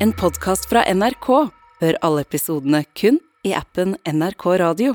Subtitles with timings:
[0.00, 1.26] En podkast fra NRK.
[1.82, 4.92] Hør alle episodene kun i appen NRK Radio.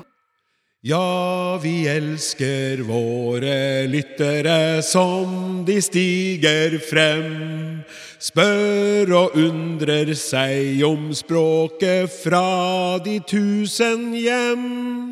[0.79, 7.84] Ja, vi elsker våre lyttere som de stiger frem.
[8.24, 15.03] Spør og undrer seg om språket fra de tusen hjem.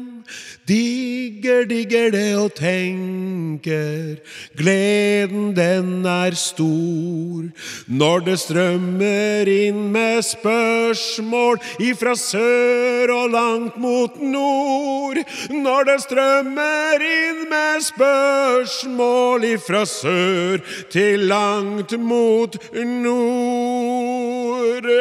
[0.68, 4.20] Digger, digger det og tenker,
[4.58, 7.48] gleden den er stor.
[7.90, 15.18] Når det strømmer inn med spørsmål ifra sør og langt mot nord.
[15.50, 20.62] Når det strømmer inn med spørsmål ifra sør
[20.94, 24.92] til langt mot nord.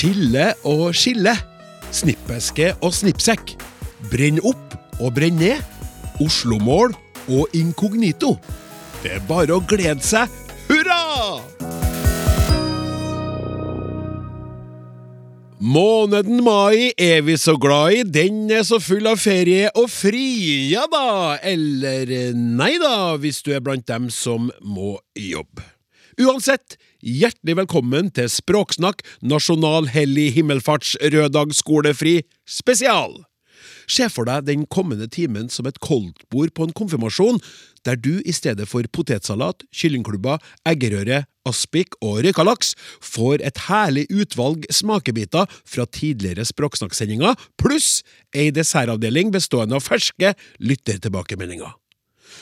[0.00, 1.34] Chille og skille.
[1.92, 3.50] Snippeske og snippsekk.
[4.08, 5.60] Brenn opp og brenn ned.
[6.24, 6.94] Oslomål
[7.28, 8.30] og inkognito.
[9.02, 10.32] Det er bare å glede seg.
[10.70, 11.02] Hurra!
[15.60, 20.70] Måneden mai er vi så glad i, den er så full av ferie og fri,
[20.72, 25.66] ja da, eller nei da, hvis du er blant dem som må jobbe.
[26.20, 33.20] Uansett, hjertelig velkommen til Språksnakk nasjonal hellig himmelfarts røddagsskolefri spesial!
[33.90, 37.40] Se for deg den kommende timen som et koldtbord på en konfirmasjon,
[37.84, 44.68] der du i stedet for potetsalat, kyllingklubber, eggerøre, aspik og røykalaks får et herlig utvalg
[44.72, 48.00] smakebiter fra tidligere språksnakksendinger, pluss
[48.36, 51.72] ei dessertavdeling bestående av ferske lyttertilbakemeldinger.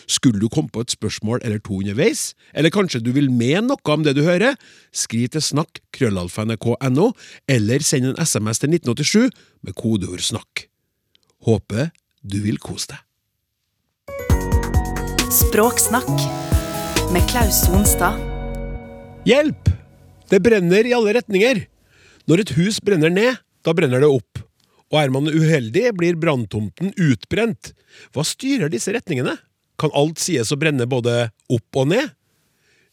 [0.06, 3.95] Skulle du komme på et spørsmål eller to underveis, eller kanskje du vil mene noe
[3.95, 4.56] om det du hører,
[4.92, 7.12] skriv til snakk krøllalfa.nrk.no,
[7.48, 9.30] eller send en SMS til 1987
[9.67, 10.69] med kodeord snakk.
[11.47, 13.05] Håper du vil kose deg.
[15.28, 16.12] Språksnakk
[17.12, 18.17] med Klaus Sonstad.
[19.29, 19.68] Hjelp!
[20.29, 21.62] Det brenner i alle retninger.
[22.29, 24.42] Når et hus brenner ned, da brenner det opp.
[24.89, 27.73] Og er man uheldig, blir branntomten utbrent.
[28.12, 29.36] Hva styrer disse retningene?
[29.78, 32.14] Kan alt sies å brenne både opp og ned?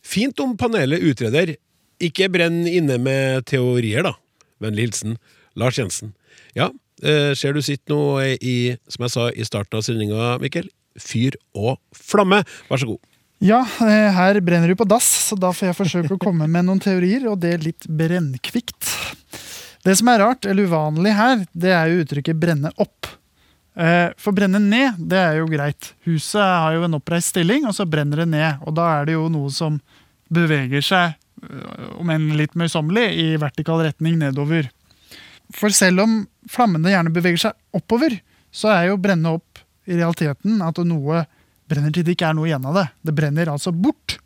[0.05, 1.55] Fint om panelet utreder.
[2.03, 4.13] Ikke brenn inne med teorier, da.
[4.61, 5.17] Vennlig hilsen
[5.57, 6.13] Lars Jensen.
[6.55, 6.69] Ja,
[7.01, 8.01] eh, ser du sitter nå
[8.37, 10.69] i, som jeg sa i starten av sendinga, Mikkel,
[10.99, 12.43] fyr og flamme.
[12.69, 13.01] Vær så god.
[13.43, 16.67] Ja, eh, her brenner du på dass, så da får jeg forsøke å komme med
[16.67, 18.93] noen teorier, og det litt brennkvikt.
[19.85, 23.11] Det som er rart, eller uvanlig her, det er jo uttrykket 'brenne opp'.
[23.75, 25.91] Eh, For brenne ned, det er jo greit.
[26.07, 28.63] Huset har jo en oppreist stilling, og så brenner det ned.
[28.65, 29.81] Og da er det jo noe som
[30.31, 34.69] beveger seg, øh, om enn litt møysommelig, i vertikal retning nedover.
[35.53, 36.17] For selv om
[36.49, 38.17] flammene gjerne beveger seg oppover,
[38.55, 41.25] så er jo brenne opp i realiteten at noe
[41.69, 42.87] brenner til det ikke er noe igjen av det.
[43.05, 44.17] Det brenner altså bort.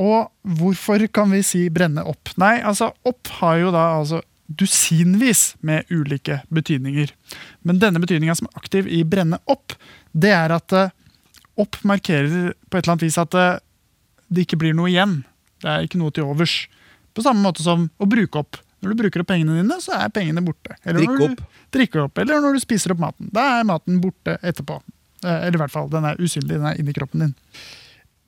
[0.00, 2.32] Og hvorfor kan vi si brenne opp?
[2.40, 7.10] Nei, altså opp har jo da altså dusinvis med ulike betydninger.
[7.64, 9.74] Men denne betydninga som er aktiv i brenne opp,
[10.12, 10.92] det er at eh,
[11.60, 13.56] opp markerer på et eller annet vis at eh,
[14.34, 15.22] det ikke blir noe igjen.
[15.62, 16.64] Det er ikke noe til overs.
[17.14, 18.58] På samme måte som å bruke opp.
[18.84, 20.74] Når du bruker opp pengene dine, så er pengene borte.
[20.84, 23.30] Eller når du- drikker opp, Eller når du spiser opp maten.
[23.32, 24.80] Da er maten borte etterpå.
[25.24, 27.34] Eh, Eller i hvert fall, den er usynlig, den er inni kroppen din.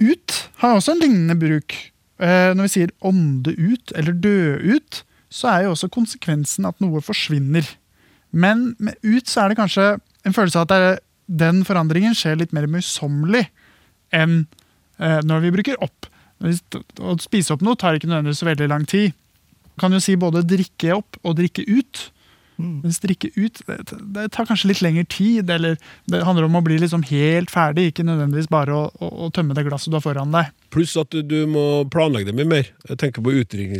[0.00, 1.76] Ut har også en lignende bruk.
[2.18, 7.02] Når vi sier ånde ut eller dø ut, så er jo også konsekvensen at noe
[7.04, 7.66] forsvinner.
[8.30, 9.86] Men med ut så er det kanskje
[10.26, 13.46] en følelse av at den forandringen skjer litt mer møysommelig
[14.14, 14.44] enn
[15.02, 16.08] eh, når vi bruker opp.
[16.42, 19.16] Å spise opp noe tar ikke nødvendigvis så veldig lang tid.
[19.80, 22.06] Kan jo si både drikke opp og drikke ut.
[22.56, 23.76] Mens strikke ut det,
[24.16, 25.76] det tar kanskje litt lengre tid, eller
[26.08, 29.56] det handler om å bli liksom helt ferdig, ikke nødvendigvis bare å, å, å tømme
[29.56, 30.48] det glasset du har foran deg.
[30.72, 32.70] Pluss at du, du må planlegge det mye mer.
[32.88, 33.32] Jeg tenker på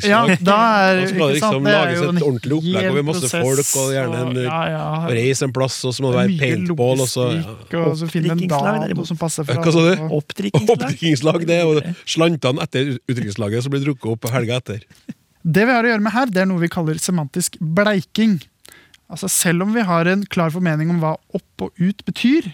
[0.07, 3.25] Ja, da er, Da skal det liksom det lages et ordentlig opplegg, og med masse
[3.25, 6.39] prosess, folk, og gjerne en- ja, ja, Reise en plass, og så må det være
[6.45, 7.57] paintball, og så ja.
[7.83, 9.93] og så finne en dag som passer Hva fra sa du?
[10.07, 14.85] og- Oppdrikningslag, det er jo slantene etter utdrikningslaget som blir drukket opp helga etter.
[15.47, 18.41] Det vi har å gjøre med her, det er noe vi kaller semantisk bleiking.
[19.13, 22.49] Altså Selv om vi har en klar formening om hva opp og ut betyr,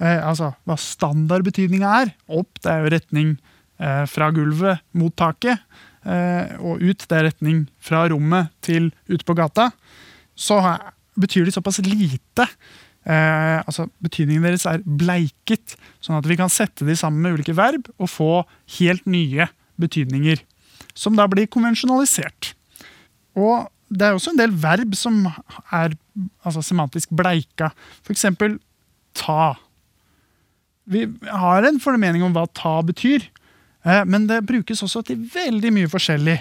[0.00, 3.32] eh, altså hva standardbetydninga er Opp det er jo retning
[3.80, 5.58] eh, fra gulvet mot taket,
[6.06, 9.70] eh, og ut det er retning fra rommet til ute på gata,
[10.38, 12.46] så ha- betyr de såpass lite.
[13.08, 15.74] Eh, altså Betydningen deres er bleiket,
[16.04, 18.30] sånn at vi kan sette de sammen med ulike verb og få
[18.78, 19.48] helt nye
[19.82, 20.44] betydninger
[20.98, 22.52] som da blir konvensjonalisert.
[23.38, 25.94] Og det er også en del verb som er
[26.44, 27.70] altså, semantisk bleika.
[28.10, 28.58] Eksempel
[29.16, 29.54] ta.
[30.88, 33.24] Vi har en formening om hva ta betyr,
[33.84, 36.38] eh, men det brukes også til veldig mye forskjellig.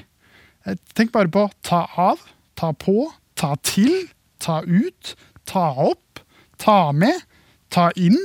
[0.66, 2.22] Eh, Tenk bare på ta av,
[2.60, 3.10] ta på,
[3.40, 4.10] ta til,
[4.44, 5.16] ta ut,
[5.48, 6.22] ta opp,
[6.60, 7.24] ta med,
[7.72, 8.20] ta inn,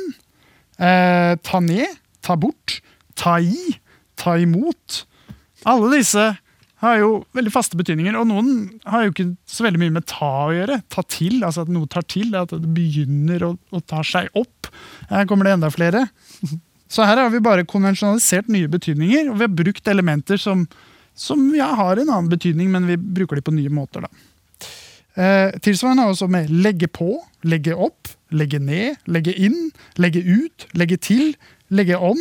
[0.78, 2.80] eh, ta ned, ta bort,
[3.18, 3.76] ta i,
[4.18, 5.02] ta imot.
[5.66, 6.32] Alle disse
[6.82, 8.48] har jo veldig faste betydninger, og noen
[8.90, 10.80] har jo ikke så veldig mye med ta å gjøre.
[10.90, 14.70] Ta til, altså at noe tar til, at det begynner å, å ta seg opp.
[15.12, 16.08] Her kommer det enda flere.
[16.92, 20.66] Så her har vi bare konvensjonalisert nye betydninger, og vi har brukt elementer som,
[21.16, 24.04] som ja, har en annen betydning, men vi bruker de på nye måter.
[24.04, 24.10] da.
[25.16, 27.14] Eh, tilsvarende er også med legge på,
[27.48, 31.32] legge opp, legge ned, legge inn, legge ut, legge til,
[31.72, 32.20] legge om.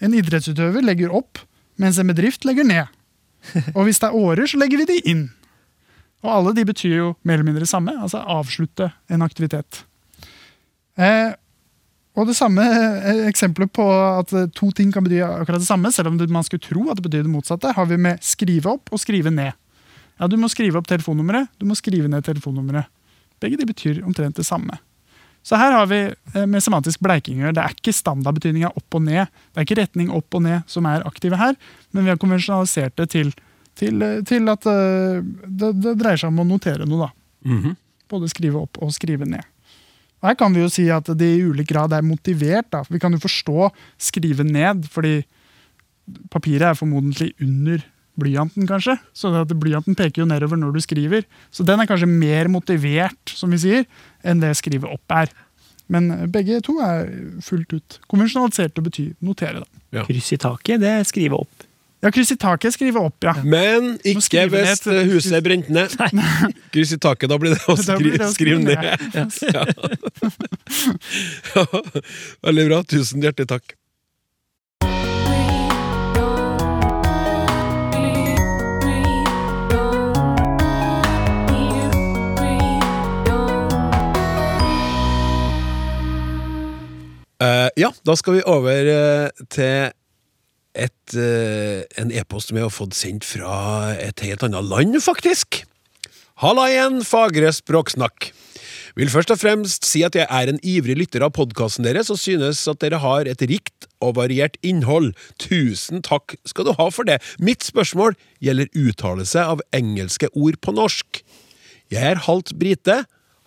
[0.00, 1.44] En idrettsutøver legger opp,
[1.76, 2.88] mens en bedrift legger ned.
[3.76, 5.22] Og hvis det er årer, så legger vi de inn.
[6.22, 9.82] Og alle de betyr jo mer eller mindre det samme, altså avslutte en aktivitet.
[10.94, 11.32] Eh,
[12.12, 15.90] og det samme eh, eksempelet på at eh, to ting kan bety akkurat det samme,
[15.94, 18.92] selv om man skulle tro at det betyr det motsatte, har vi med skrive opp
[18.92, 19.56] og skrive ned.
[20.20, 22.86] Ja, Du må skrive opp telefonnummeret, du må skrive ned telefonnummeret.
[23.42, 24.76] Begge de betyr omtrent det samme.
[25.42, 27.56] Så her har vi eh, med semantisk bleiking å gjøre.
[27.58, 29.30] Det er ikke standardbetydninga opp og ned.
[29.50, 31.56] Det er ikke retning opp og ned som er aktive her,
[31.90, 33.32] men vi har konvensjonalisert det til,
[33.78, 37.08] til, eh, til at eh, det, det dreier seg om å notere noe.
[37.08, 37.50] da.
[37.50, 37.78] Mhm.
[38.12, 39.44] Både skrive opp og skrive ned.
[40.22, 42.68] Og Her kan vi jo si at det i ulik grad er motivert.
[42.70, 42.84] da.
[42.88, 45.24] Vi kan jo forstå skrive ned, fordi
[46.30, 47.82] papiret er formodentlig under
[48.20, 48.98] blyanten, kanskje.
[49.16, 51.24] Så det at blyanten peker jo nedover når du skriver.
[51.54, 53.88] Så den er kanskje mer motivert, som vi sier,
[54.24, 55.32] enn det skrivet opp er.
[55.92, 57.08] Men begge to er
[57.44, 59.64] fullt ut konvensjonalisert og betyr notere.
[59.64, 59.82] da.
[59.98, 60.06] Ja.
[60.08, 61.68] Kryss i taket, det er skrive opp.
[62.02, 63.36] Ja, kryss i taket, skrive opp, ja.
[63.46, 65.92] Men ikke ned hvis eh, huset er brent ned.
[66.74, 68.82] Kryss i taket, da blir det å Da det å skrive skrive ned.
[69.14, 69.62] Ja.
[71.52, 71.66] Ja.
[72.42, 72.80] Veldig bra.
[72.90, 73.76] Tusen hjertelig takk.
[87.42, 89.90] Eh, ja, da skal vi over uh, til
[90.78, 95.62] et, uh, en e-post vi har fått sendt fra et helt annet land, faktisk.
[96.42, 98.30] Halla igjen, fagre språksnakk.
[98.98, 102.20] Vil først og fremst si at jeg er en ivrig lytter av podkasten deres og
[102.20, 105.14] synes at dere har et rikt og variert innhold.
[105.40, 107.22] Tusen takk skal du ha for det.
[107.40, 111.22] Mitt spørsmål gjelder uttalelse av engelske ord på norsk.
[111.92, 112.98] Jeg er halvt brite,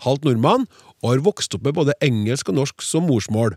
[0.01, 0.65] halvt nordmann,
[1.03, 3.53] og har vokst opp med både engelsk og norsk som morsmål.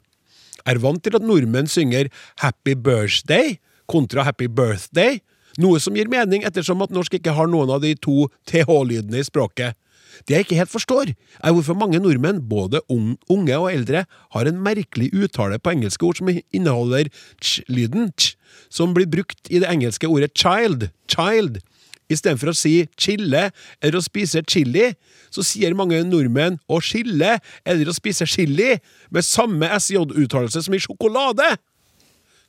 [0.68, 2.10] Er vant til at nordmenn synger
[2.42, 3.56] Happy Birthday
[3.88, 5.18] kontra Happy Birthday,
[5.58, 9.26] noe som gir mening ettersom at norsk ikke har noen av de to TH-lydene i
[9.26, 9.78] språket.
[10.26, 14.04] Det jeg ikke helt forstår, er hvorfor mange nordmenn, både unge og eldre,
[14.34, 18.34] har en merkelig uttale på engelske ord som inneholder ch-lyden, ch,
[18.68, 21.60] som blir brukt i det engelske ordet child, child.
[22.08, 23.48] Istedenfor å si chille
[23.82, 24.92] eller å spise chili,
[25.28, 27.36] så sier mange nordmenn å skille
[27.68, 28.78] eller å spise chili,
[29.12, 31.56] med samme SJ-uttalelse som i sjokolade.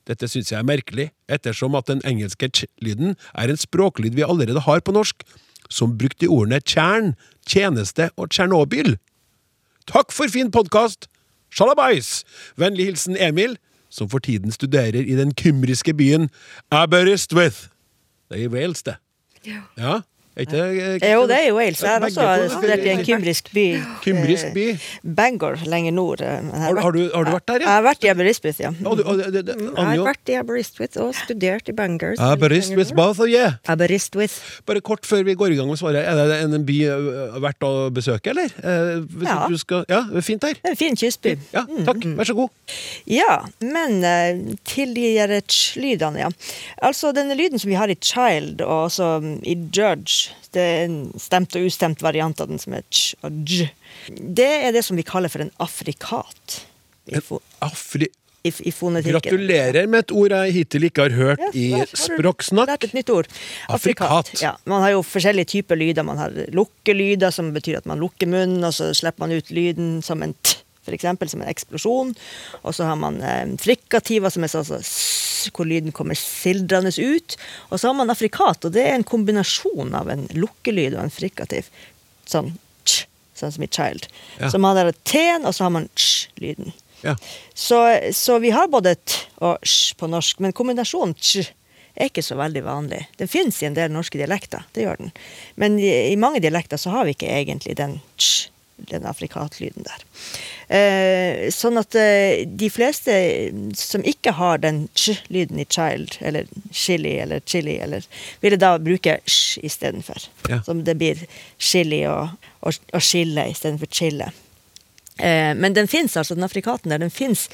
[0.08, 4.64] Dette syns jeg er merkelig, ettersom at den engelske ch-lyden er en språklyd vi allerede
[4.64, 5.22] har på norsk,
[5.70, 7.12] som brukte ordene tjern,
[7.46, 8.96] tjeneste og Tsjernobyl.
[9.90, 11.06] Takk for fin podkast!
[11.50, 12.22] Sjalabais!
[12.58, 13.58] Vennlig hilsen Emil,
[13.90, 16.28] som for tiden studerer i den kymriske byen
[16.70, 17.68] Aberystwyth.
[18.30, 18.96] Det er i Wales, det.
[19.76, 20.04] Ja.
[20.38, 21.80] Ikke det Jo, det er jo Wales.
[21.82, 23.64] Jeg har også studert i en kymrisk by.
[24.04, 24.66] Kymrisk by.
[24.70, 24.84] eh,
[25.16, 26.20] Bangor, lenger nord.
[26.22, 28.70] eh, Har, har, du, har du vært der, Jeg har vært i Aberystwyth, ja.
[28.86, 32.14] Og du, og det, det, Jeg har vært i Aberystwyth og studert i Bangor.
[32.18, 33.50] Aberystwyth, both of you.
[33.68, 34.38] Aberystwyth.
[34.66, 36.06] Bare kort før vi går i gang med svaret.
[36.06, 36.78] Er det en by
[37.42, 38.54] verdt å besøke, eller?
[38.62, 39.46] Eh, hvis Ja.
[39.50, 40.56] Du skal, ja, det fint der.
[40.64, 41.36] Er en fin kystby.
[41.52, 42.04] Ja, takk.
[42.16, 42.48] Vær så god.
[43.10, 46.30] Ja, men eh, til de der ch-lydene, ja.
[46.82, 50.86] Altså, denne lyden som vi har i child og også mm, i judge, det er
[50.88, 53.68] en stemt og ustemt variant av den som er ch og j,
[54.08, 56.62] det er det som vi kaller for en afrikat.
[57.10, 57.18] I,
[57.64, 58.10] Afri
[58.42, 58.50] i.
[59.04, 62.70] Gratulerer med et ord jeg hittil ikke har hørt Ja, i språksnakk.
[62.70, 63.28] Lært et nytt ord.
[63.68, 64.32] Afrikat.
[64.40, 66.06] Ja, man har jo forskjellige typer lyder.
[66.06, 70.00] Man har lukkelyder, som betyr at man lukker munnen, og så slipper man ut lyden
[70.04, 70.56] som en t,
[70.90, 72.14] eksempel, som en eksplosjon.
[72.64, 74.94] Og så har man eh, frikativer, som er sånn så s,
[75.48, 77.36] hvor lyden kommer sildrende ut.
[77.70, 81.14] Og så har man afrikat, og det er en kombinasjon av en lukkelyd og en
[81.14, 81.70] frikativ.
[82.28, 82.52] Sånn
[82.84, 83.04] ch,
[83.38, 84.10] sånn som i child.
[84.38, 84.50] Ja.
[84.52, 86.74] Så man har t-en, og så har man ch-lyden.
[87.00, 87.16] Ja.
[87.54, 87.80] Så,
[88.12, 91.48] så vi har både t og sj på norsk, men kombinasjonen ch
[92.00, 93.02] er ikke så veldig vanlig.
[93.18, 95.10] Den fins i en del norske dialekter, det gjør den.
[95.60, 98.48] Men i, i mange dialekter så har vi ikke egentlig den tsj,
[98.88, 100.04] den afrikatlyden der.
[100.70, 103.14] Eh, sånn at eh, de fleste
[103.78, 108.06] som ikke har den ch-lyden i child, eller chili eller chili, eller,
[108.40, 110.28] ville da bruke sj istedenfor.
[110.48, 110.60] Ja.
[110.66, 111.24] Som det blir
[111.58, 114.30] chili og, og, og chille istedenfor chille.
[115.18, 117.02] Eh, men den fins, altså, den afrikaten der.
[117.02, 117.48] Den fins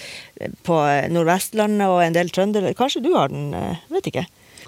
[0.69, 2.69] på Nordvestlandet og en del trønder...
[2.77, 3.51] Kanskje du har den?
[3.91, 4.27] Vet ikke.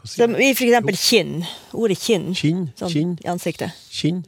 [0.08, 1.38] Som i for eksempel kinn.
[1.76, 2.32] Ordet kinn.
[2.38, 3.14] Kinn, Sånn kinn.
[3.24, 3.76] i ansiktet.
[3.92, 4.24] Kinn.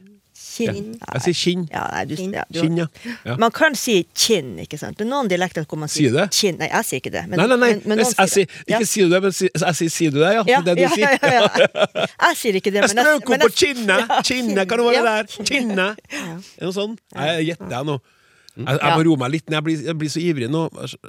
[0.59, 0.73] Ja.
[0.73, 0.89] Kinn.
[0.99, 1.61] Jeg sier kinn.
[1.71, 2.87] Ja, nei, du, ja, du, Kinn, ja.
[3.25, 3.35] ja.
[3.39, 4.97] Man kan si kinn, ikke sant.
[4.99, 6.57] Det er noen dialekter hvor man Sier sier kinn.
[6.59, 7.23] Nei, jeg sier ikke det.
[7.31, 7.69] Men, Nei, nei, nei.
[7.77, 8.75] men, men jeg, jeg, sier, det.
[8.75, 10.43] ikke sier du det, men si, jeg sier sier du det, ja?
[10.51, 10.61] ja.
[10.67, 11.15] Det du ja, sier.
[11.15, 12.07] ja, ja, ja.
[12.27, 14.15] Jeg sier ikke det, Jeg men strøk men opp på kinnet!
[14.27, 15.13] Kinnet, kan det være ja.
[15.21, 15.45] der?
[15.51, 16.03] Kinnet!
[16.11, 16.97] Er det noe sånn?
[17.15, 17.97] Jeg gjetter jeg nå.
[18.51, 18.95] Jeg, jeg Ja.
[18.99, 19.47] må roe meg litt.
[19.47, 20.65] Jeg blir, jeg blir så ivrig nå.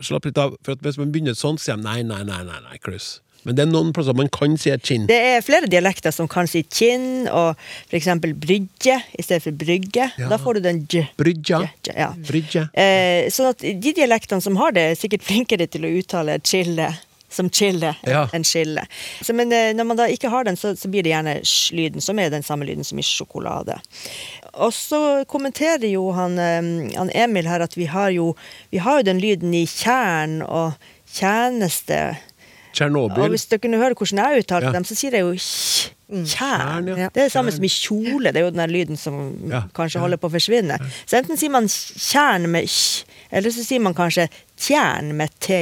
[0.07, 0.55] Slapp litt av.
[0.63, 3.17] For at Hvis man begynner sånn, så sier jeg nei, nei, nei, nei, nei, Klaus.
[3.45, 5.07] Men det er noen plasser man kan si et kinn.
[5.11, 7.57] Det er flere dialekter som kan si kinn, og
[7.91, 8.07] f.eks.
[8.39, 10.11] brygge i stedet for brygge.
[10.19, 10.29] Ja.
[10.31, 11.07] Da får du den j.
[11.19, 11.63] Brygge.
[11.89, 12.13] j- ja.
[12.29, 12.69] Brygge.
[12.79, 16.93] Eh, sånn at de dialektene som har det, er sikkert flinkere til å uttale chille
[17.33, 18.27] som chille Ja.
[18.37, 18.83] enn chille.
[19.25, 22.03] Så, men eh, når man da ikke har den, så, så blir det gjerne sj-lyden,
[22.05, 23.79] som er den samme lyden som i sjokolade.
[24.61, 28.35] Og så kommenterer jo han, eh, han Emil her at vi har jo,
[28.71, 30.75] vi har jo den lyden i tjern og
[31.13, 32.19] tjeneste.
[32.73, 33.29] Tsjernobyl.
[33.31, 34.73] hvis dere kunne høre hvordan jeg uttalte Ja.
[34.73, 35.35] dem, så sier jeg jo
[36.13, 37.09] Tjern, ja.
[37.09, 38.33] Det er det samme som i kjole.
[38.35, 39.15] Det er jo den lyden som
[39.49, 40.77] Ja, kanskje holder på å forsvinne.
[41.09, 44.27] Så enten sier man tjern med kj, eller så sier man kanskje
[44.61, 45.55] tjern med tj.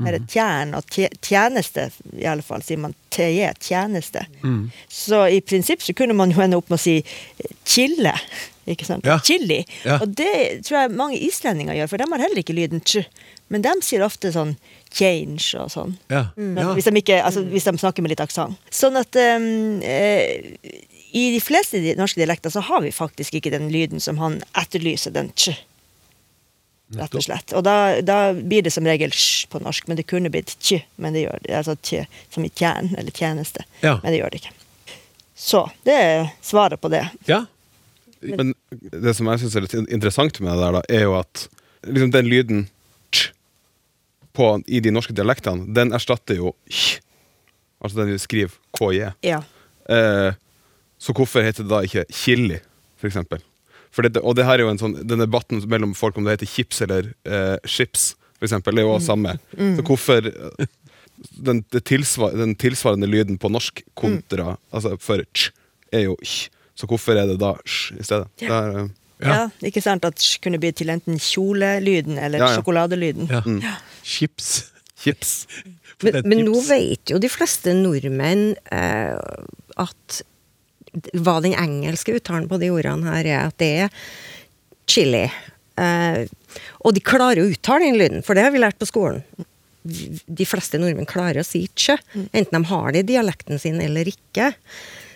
[0.00, 0.26] Eller Mhm.
[0.26, 4.26] tjern og tje- tjeneste, i alle fall, sier man tj, tjeneste.
[4.42, 4.72] Mm.
[4.90, 7.04] Så i prinsipp så kunne man jo ende opp med å si
[7.64, 8.12] chille.
[8.66, 9.04] Ikke sant?
[9.04, 9.18] Ja.
[9.18, 9.64] Chili.
[9.84, 9.98] Ja.
[10.00, 13.06] Og det tror jeg mange islendinger gjør, for de har heller ikke lyden ch.
[13.50, 14.56] Men de sier ofte sånn
[14.94, 15.96] change og sånn.
[16.12, 16.28] Ja.
[16.38, 16.56] Mm.
[16.60, 16.70] ja.
[16.76, 18.58] Hvis, de ikke, altså, hvis de snakker med litt aksent.
[18.74, 20.46] Sånn at um, eh,
[21.14, 25.14] i de fleste norske dialekter så har vi faktisk ikke den lyden som han etterlyser,
[25.14, 25.56] den tj
[26.94, 27.54] Rett og slett.
[27.56, 30.82] Og da, da blir det som regel sj på norsk, men det kunne blitt tj,
[31.00, 31.54] men det gjør det.
[31.56, 33.64] Altså tj, som i tjern eller tjeneste.
[33.80, 33.96] Ja.
[34.02, 34.52] Men det gjør det ikke.
[35.34, 37.06] Så det er svaret på det.
[37.30, 37.44] ja.
[38.24, 41.42] Men det som jeg syns er litt interessant med det der, da, er jo at
[41.84, 42.62] liksom den lyden
[44.34, 47.00] på, i de norske dialektene, den erstatter jo kj.
[47.84, 49.10] Altså den vi skriver KJ.
[49.26, 49.42] Ja.
[49.92, 50.36] Eh,
[50.98, 52.60] så hvorfor heter det da ikke chili,
[53.00, 53.42] for eksempel?
[53.94, 56.38] For det, og det her er jo en sånn, den debatten mellom folk om det
[56.38, 59.36] heter chips eller eh, chips, for eksempel, er jo også samme.
[59.54, 60.72] Så hvorfor eh,
[61.36, 65.52] den, det tilsvar, den tilsvarende lyden på norsk kontra altså for ch
[65.94, 66.48] er jo kj.
[66.74, 68.26] Så hvorfor er det da sj i stedet?
[68.40, 68.88] Det er,
[69.20, 69.48] eh, Ja.
[69.62, 72.58] ikke sant at sj kunne bli til enten kjolelyden eller Ja, ja.
[72.58, 73.28] sjokoladelyden.
[73.30, 73.74] ja.
[74.02, 74.70] Chips.
[75.00, 75.46] chips.
[76.04, 79.14] Men, men nå vet jo de fleste nordmenn eh,
[79.80, 80.16] at
[81.14, 83.94] hva den engelske uttalen på de ordene her er, at det er
[84.90, 85.22] chili.
[85.80, 86.26] Eh,
[86.84, 89.22] og de klarer å uttale den lyden, for det har vi lært på skolen.
[89.86, 91.96] De fleste nordmenn klarer å si tjø,
[92.34, 94.52] enten de har det i dialekten sin eller ikke.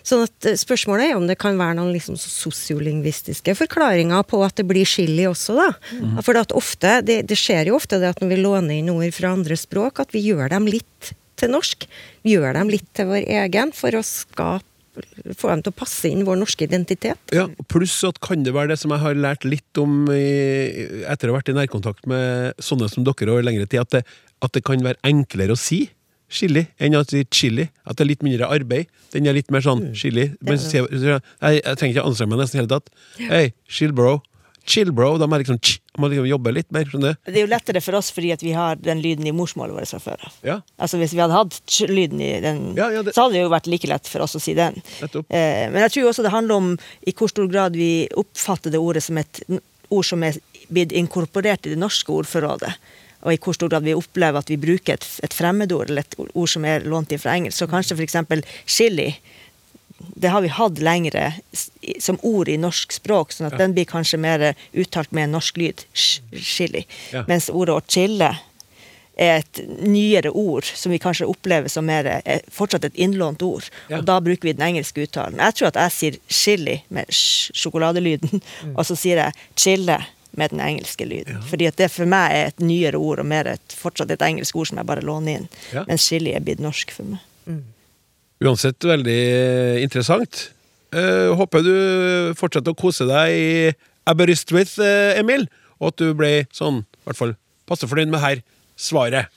[0.08, 4.56] Sånn at eh, Spørsmålet er om det kan være noen liksom sosiolingvistiske forklaringer på at
[4.60, 5.58] det blir skillig også.
[5.58, 5.68] da.
[6.24, 9.34] For ofte, det, det skjer jo ofte det at når vi låner inn ord fra
[9.36, 11.86] andre språk, at vi gjør dem litt til norsk.
[12.26, 14.66] Vi gjør dem litt til vår egen for å skape
[15.38, 17.20] få dem til å passe inn vår norske identitet.
[17.34, 21.30] Ja, Pluss at kan det være det som jeg har lært litt om i, etter
[21.30, 24.02] å ha vært i nærkontakt med sånne som dere over lengre tid, at det,
[24.42, 25.84] at det kan være enklere å si
[26.28, 27.68] chili enn å si chili.
[27.86, 28.86] At det er litt mindre arbeid.
[29.14, 30.30] Den er litt mer sånn chili.
[30.44, 32.90] Men så sier jeg, jeg, jeg trenger ikke anstrenge meg nesten i hele tatt.
[33.18, 34.18] Hey, chill bro.
[34.68, 35.14] Chill bro.
[35.16, 35.58] Da må jeg liksom,
[35.96, 36.84] må liksom jobbe litt mer.
[36.84, 37.30] skjønner du?
[37.32, 40.02] Det er jo lettere for oss fordi vi har den lyden i morsmålet vårt fra
[40.10, 40.26] før.
[40.44, 43.46] Ja, Altså Hvis vi hadde hatt lyden i den, Ja, ja, det- så hadde det
[43.46, 44.76] jo vært like lett for oss å si den.
[45.00, 48.78] Eh, men jeg tror også det handler om i hvor stor grad vi oppfatter det
[48.78, 49.40] ordet som et
[49.90, 50.36] ord som er
[50.68, 52.74] blitt inkorporert i det norske ordforrådet.
[53.26, 56.14] Og i hvor stor grad vi opplever at vi bruker et, et fremmedord eller et
[56.34, 57.58] ord som er lånt inn fra engelsk.
[57.58, 58.16] Så kanskje f.eks.
[58.66, 59.08] chili.
[59.98, 61.32] Det har vi hatt lengre
[61.98, 64.44] som ord i norsk språk, sånn at den blir kanskje mer
[64.78, 65.82] uttalt med en norsk lyd.
[65.94, 66.84] Chili.
[67.10, 67.24] Ja.
[67.26, 68.28] Mens ordet å chille
[69.18, 73.66] er et nyere ord som vi kanskje opplever som mer, er fortsatt et innlånt ord.
[73.90, 73.98] Ja.
[73.98, 75.40] Og da bruker vi den engelske uttalen.
[75.42, 78.38] Jeg tror at jeg sier chili med sj- sjokoladelyden,
[78.78, 79.98] og så sier jeg chille
[80.36, 81.40] med den engelske lyden.
[81.48, 84.56] Fordi at det for meg er et nyere ord, og mer et, fortsatt et engelsk
[84.58, 85.48] ord som jeg bare låner inn.
[85.72, 85.86] Ja.
[85.88, 87.24] Mens chili er blitt norsk for meg.
[88.44, 89.20] Uansett veldig
[89.82, 90.48] interessant.
[90.94, 91.74] Uh, håper du
[92.38, 93.48] fortsetter å kose deg i
[94.08, 95.48] Aberystwyth, uh, Emil,
[95.82, 97.34] og at du ble sånn, i hvert fall
[97.68, 98.40] passe fornøyd med her
[98.78, 99.28] svaret.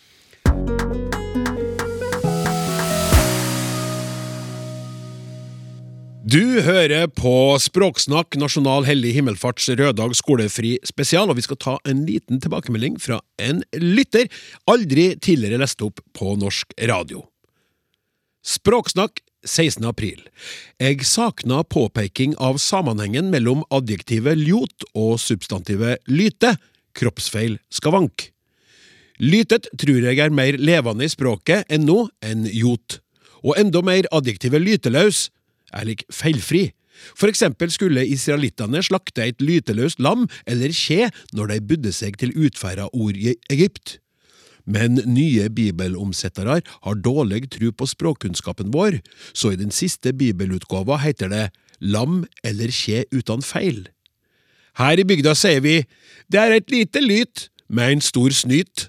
[6.31, 12.05] Du hører på Språksnakk, Nasjonal hellig himmelfarts røddag skolefri spesial, og vi skal ta en
[12.07, 14.29] liten tilbakemelding fra en lytter,
[14.69, 17.25] aldri tidligere lest opp på norsk radio.
[18.47, 19.83] Språksnakk 16.
[19.89, 20.21] april.
[20.79, 26.53] Jeg sakna påpeking av sammenhengen mellom adjektivet ljot og substantivet lyte,
[26.95, 28.29] kroppsfeil skavank.
[29.19, 33.01] Lytet tror jeg er mer levende i språket enn nå enn jot,
[33.43, 35.25] og enda mer adjektivet lyteløs
[35.74, 36.70] er lik feilfri.
[37.18, 42.36] For eksempel skulle israelittene slakte et lyteløst lam eller kje når de budde seg til
[42.38, 43.98] utferda ord i Egypt.
[44.66, 49.00] Men nye bibelomsettere har dårlig tro på språkkunnskapen vår,
[49.34, 51.48] så i den siste bibelutgåva heter det
[51.82, 53.88] lam eller kje uten feil.
[54.78, 55.82] Her i bygda sier vi
[56.32, 58.88] det er et lite lyt med en stor snyt.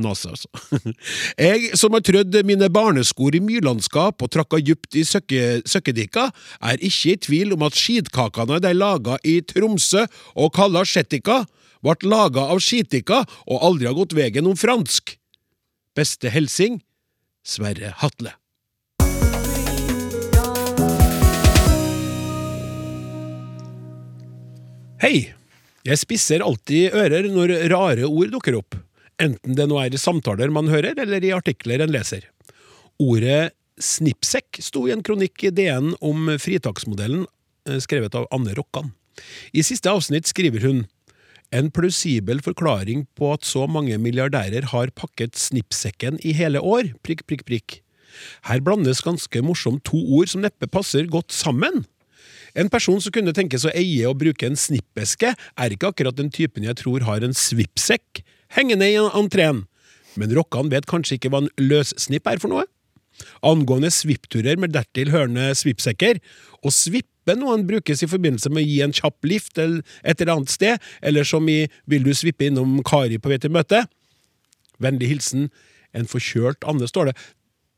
[0.00, 0.48] Nasse, altså.
[1.36, 6.30] Jeg som har trødd mine barneskor i myrlandskap og trakka djupt i søkke, søkkedikka,
[6.64, 11.42] er ikke i tvil om at skitkakene de laga i Tromsø og kalla sjettika,
[11.82, 15.18] ble laga av skitika og aldri har gått veien om fransk.
[15.92, 16.80] Beste helsing
[17.44, 18.32] Sverre Hatle.
[25.02, 25.32] Hei!
[25.82, 28.76] Jeg spisser alltid ører når rare ord dukker opp,
[29.22, 32.26] enten det nå er i samtaler man hører, eller i artikler en leser.
[33.02, 33.52] Ordet
[33.82, 37.26] snippsekk sto i en kronikk i DN om fritaksmodellen,
[37.68, 38.92] eh, skrevet av Anne Rokkan.
[39.52, 40.84] I siste avsnitt skriver hun
[41.52, 47.26] en plausibel forklaring på at så mange milliardærer har pakket snippsekken i hele år, prikk,
[47.28, 47.80] prikk, prikk.
[48.48, 51.84] Her blandes ganske morsomt to ord som neppe passer godt sammen.
[52.56, 56.32] En person som kunne tenkes å eie og bruke en snippeske, er ikke akkurat den
[56.32, 58.20] typen jeg tror har en svippsekk
[58.56, 59.64] hengende i entreen,
[60.20, 62.66] men rockene vet kanskje ikke hva en løssnipp er for noe?
[63.46, 66.20] Angående svippturer med dertil hørende svippsekker,
[66.62, 70.36] å svippe noen brukes i forbindelse med å gi en kjapp lift eller et eller
[70.36, 73.84] annet sted, eller som i Vil du svippe innom Kari på vei til møte?
[74.82, 75.50] Vennlig hilsen
[75.92, 77.16] en forkjølt Anne, står det.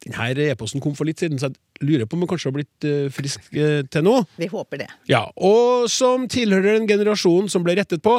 [0.04, 2.86] Denne e-posten kom for litt siden, så jeg lurer på om hun kanskje har blitt
[2.88, 4.18] eh, frisk eh, til nå.
[4.36, 4.88] Vi håper det.
[5.08, 8.18] Ja, og som tilhører den generasjonen som ble rettet på,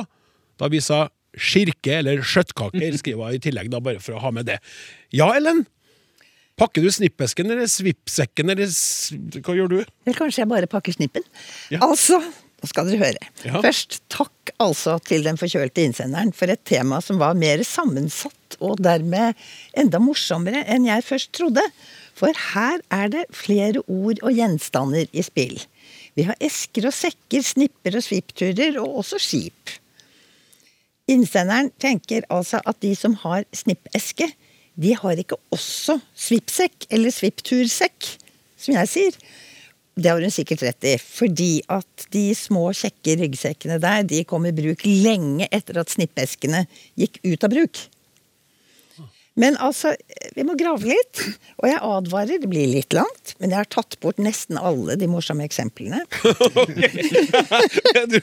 [0.60, 1.06] da vi sa
[1.38, 4.60] skirke eller skjøttkaker, skriver jeg i tillegg, da, bare for å ha med det.
[5.16, 5.66] Ja, Ellen?
[6.56, 8.72] Pakker du snippesken eller svippsekken, eller
[9.44, 9.80] hva gjør du?
[9.84, 11.26] Eller kanskje jeg bare pakker snippen.
[11.74, 11.82] Ja.
[11.84, 12.22] Altså,
[12.64, 13.28] nå skal dere høre.
[13.44, 13.60] Ja.
[13.66, 18.80] Først takk altså til den forkjølte innsenderen for et tema som var mer sammensatt og
[18.86, 19.36] dermed
[19.76, 21.64] enda morsommere enn jeg først trodde.
[22.16, 25.58] For her er det flere ord og gjenstander i spill.
[26.16, 29.76] Vi har esker og sekker, snipper og svippturer, og også skip.
[31.12, 34.28] Innsenderen tenker altså at de som har snippeske,
[34.76, 38.08] de har ikke også svippsekk eller svipptursekk,
[38.60, 39.20] som jeg sier.
[39.96, 44.48] Det har hun sikkert rett i, fordi at de små, kjekke ryggsekkene der, de kom
[44.50, 46.66] i bruk lenge etter at snippeskene
[47.00, 47.86] gikk ut av bruk.
[49.36, 49.92] Men altså,
[50.36, 51.22] vi må grave litt,
[51.60, 55.10] og jeg advarer, det blir litt langt, men jeg har tatt bort nesten alle de
[55.12, 56.00] morsomme eksemplene.
[58.14, 58.20] du,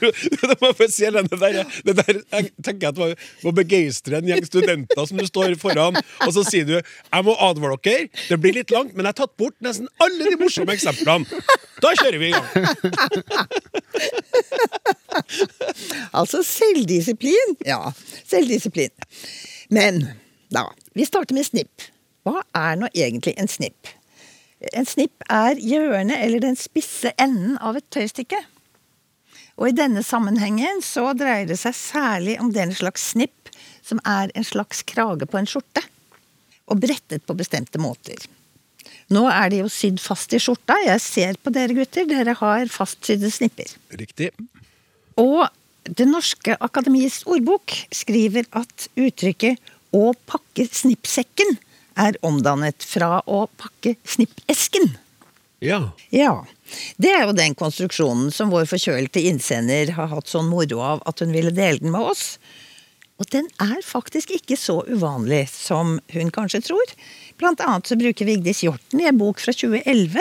[0.63, 3.09] må få si, denne det der, det der jeg tenker jeg at må,
[3.45, 7.37] må begeistre en gjeng studenter som du står foran, og så sier du jeg må
[7.37, 10.73] advare dere, det blir litt langt, men jeg har tatt bort nesten alle de morsomme
[10.73, 11.43] eksemplene.
[11.83, 12.47] Da kjører vi i gang.
[16.13, 17.55] Altså selvdisiplin.
[17.65, 17.91] Ja,
[18.29, 18.89] selvdisiplin.
[19.73, 20.01] Men
[20.53, 21.89] da, vi starter med snipp.
[22.23, 23.89] Hva er nå egentlig en snipp?
[24.71, 28.39] En snipp er hjørnet eller den spisse enden av et tøystykke.
[29.59, 33.51] Og i denne sammenhengen så dreier det seg særlig om den slags snipp
[33.83, 35.83] som er en slags krage på en skjorte.
[36.71, 38.23] Og brettet på bestemte måter.
[39.13, 40.77] Nå er de jo sydd fast i skjorta.
[40.85, 43.75] Jeg ser på dere gutter, dere har fastsydde snipper.
[43.99, 44.31] Riktig.
[45.19, 45.49] Og
[45.83, 49.59] Det norske akademiets ordbok skriver at uttrykket
[49.93, 51.57] 'å pakke snippsekken'
[51.95, 54.97] er omdannet fra 'å pakke snippesken'.
[55.63, 55.93] Ja.
[56.09, 56.45] Ja.
[56.97, 61.19] Det er jo den konstruksjonen som vår forkjølte innsender har hatt sånn moro av at
[61.19, 62.37] hun ville dele den med oss.
[63.21, 66.95] Og den er faktisk ikke så uvanlig som hun kanskje tror.
[67.37, 70.19] Blant annet så bruker Vigdis Hjorten i en bok fra 2011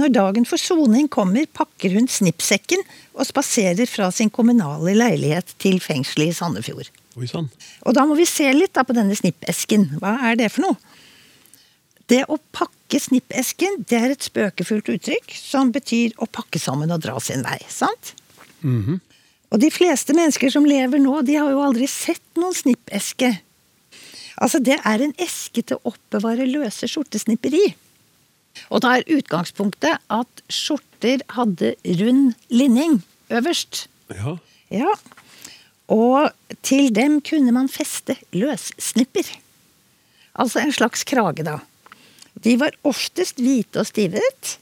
[0.00, 2.80] når dagen for soning kommer, pakker hun snippsekken
[3.12, 6.88] og spaserer fra sin kommunale leilighet til fengselet i Sandefjord.
[7.20, 7.50] Oi sånn.
[7.84, 9.98] Og da må vi se litt på denne snippesken.
[10.00, 10.78] Hva er det for noe?
[12.10, 17.04] Det å pakke snippesken, det er et spøkefullt uttrykk som betyr å pakke sammen og
[17.04, 17.58] dra sin vei.
[17.72, 18.14] Sant?
[19.52, 23.34] Og de fleste mennesker som lever nå, de har jo aldri sett noen snippeske.
[24.40, 27.66] Altså, det er en eske til å oppbevare løse skjortesnipper i.
[28.72, 33.00] Og da er utgangspunktet at skjorter hadde rund linning
[33.32, 33.86] øverst.
[34.12, 34.36] Ja.
[34.72, 34.96] Ja.
[35.92, 39.28] Og til dem kunne man feste løssnipper.
[40.40, 41.58] Altså en slags krage, da.
[42.42, 44.56] De var oftest hvite og stivet,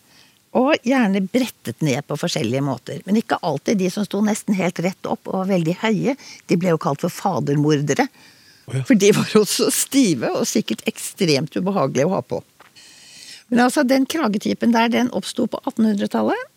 [0.58, 3.02] og gjerne brettet ned på forskjellige måter.
[3.06, 3.78] Men ikke alltid.
[3.78, 6.16] De som sto nesten helt rett opp og var veldig høye,
[6.50, 8.08] de ble jo kalt for fadermordere.
[8.66, 12.40] For de var også stive og sikkert ekstremt ubehagelige å ha på.
[13.50, 16.50] Men altså, den kragetypen der, den oppsto på 1800-tallet.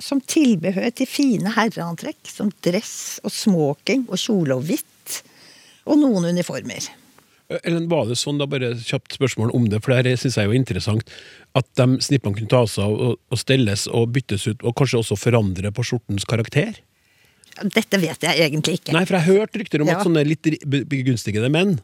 [0.00, 5.20] Som tilbehør til fine herreantrekk, som dress og smoking og kjole og hvitt.
[5.90, 6.88] Og noen uniformer.
[7.66, 10.46] Ellen, var det sånn, da bare kjapt spørsmål om det, for det her syns jeg
[10.46, 11.08] er jo interessant,
[11.58, 15.18] at de snippene kunne tas av og, og stelles og byttes ut, og kanskje også
[15.18, 16.78] forandre på skjortens karakter?
[17.74, 18.94] Dette vet jeg egentlig ikke.
[18.94, 19.98] Nei, for jeg har hørt rykter om Ja.
[19.98, 21.80] at sånne litt begunstigede menn,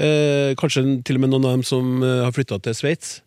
[0.00, 3.18] eh, kanskje til og med noen av dem som eh, har flytta til Sveits,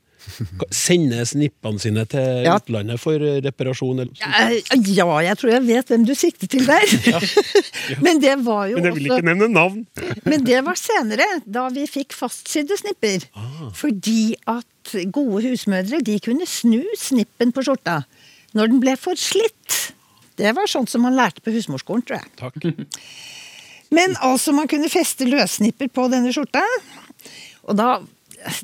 [0.74, 2.56] sender snippene sine til Ja.
[2.60, 4.00] utlandet for eh, reparasjon?
[4.04, 4.62] Eller, Eh,
[4.94, 6.86] Ja, jeg tror jeg vet hvem du sikter til der.
[8.06, 9.86] Men det var jo Men jeg vil også ikke nevne navn.
[10.30, 13.28] Men det var senere, da vi fikk fastsydde snipper.
[13.74, 18.02] Fordi at gode husmødre de kunne snu snippen på skjorta
[18.54, 19.94] når den ble for slitt.
[20.38, 22.30] Det var sånt som man lærte på husmorskolen, tror jeg.
[22.38, 22.88] Takk.
[23.94, 26.62] Men altså, man kunne feste løssnipper på denne skjorta.
[27.70, 27.88] Og da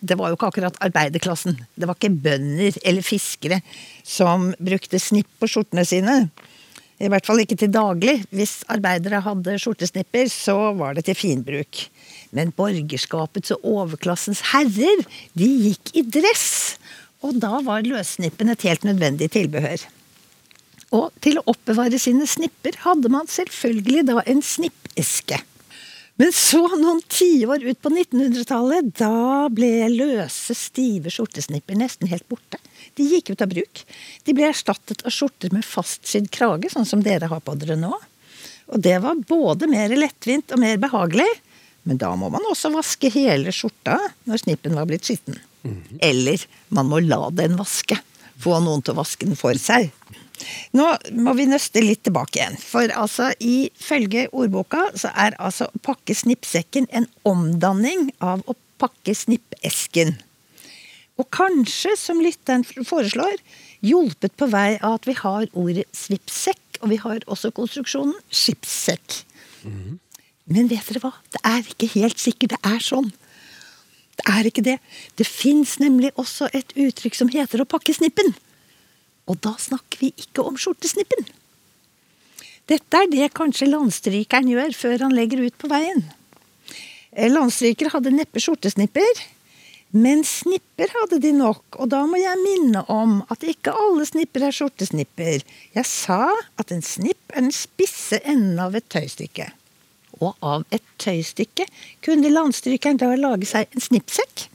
[0.02, 1.58] Det var jo ikke akkurat arbeiderklassen.
[1.76, 3.62] Det var ikke bønder eller fiskere
[4.04, 6.22] som brukte snipp på skjortene sine.
[7.00, 8.18] I hvert fall ikke til daglig.
[8.36, 11.86] Hvis arbeidere hadde skjortesnipper, så var det til finbruk.
[12.36, 15.06] Men borgerskapets og overklassens herrer,
[15.40, 16.76] de gikk i dress.
[17.24, 19.88] Og da var løssnippen et helt nødvendig tilbehør.
[20.96, 25.40] Og til å oppbevare sine snipper hadde man selvfølgelig da en snippeske.
[26.20, 32.60] Men så, noen tiår ut på 1900-tallet, da ble løse, stive skjortesnipper nesten helt borte.
[33.00, 33.84] De gikk ut av bruk.
[34.28, 37.94] De ble erstattet av skjorter med fastsydd krage, sånn som dere har på dere nå.
[38.70, 41.30] Og det var både mer lettvint og mer behagelig.
[41.88, 43.96] Men da må man også vaske hele skjorta
[44.28, 45.40] når snippen var blitt skitten.
[46.04, 47.96] Eller man må la den vaske.
[48.40, 49.90] Få noen til å vaske den for seg.
[50.78, 50.86] Nå
[51.18, 52.58] må vi nøste litt tilbake igjen.
[52.62, 59.16] For altså, ifølge ordboka så er altså å pakke snippsekken en omdanning av å pakke
[59.18, 60.16] snippesken.
[61.20, 63.42] Og kanskje, som lytteren foreslår,
[63.84, 69.24] hjulpet på vei av at vi har ordet svippsekk, og vi har også konstruksjonen skipssekk.
[70.50, 71.12] Men vet dere hva?
[71.34, 73.12] Det er ikke helt sikkert det er sånn.
[74.20, 74.78] Det er ikke det.
[75.20, 78.34] Det fins nemlig også et uttrykk som heter å pakke snippen.
[79.30, 81.28] Og da snakker vi ikke om skjortesnippen.
[82.70, 86.04] Dette er det kanskje landstrykeren gjør før han legger ut på veien.
[87.10, 89.22] Landstrykere Landstryker hadde neppe skjortesnipper,
[89.98, 94.46] men snipper hadde de nok, og da må jeg minne om at ikke alle snipper
[94.46, 95.42] er skjortesnipper.
[95.74, 96.30] Jeg sa
[96.62, 99.50] at en snipp er den spisse enden av et tøystykke.
[100.22, 101.66] Og av et tøystykke
[102.06, 104.46] kunne landstrykeren da lage seg en snippsekk.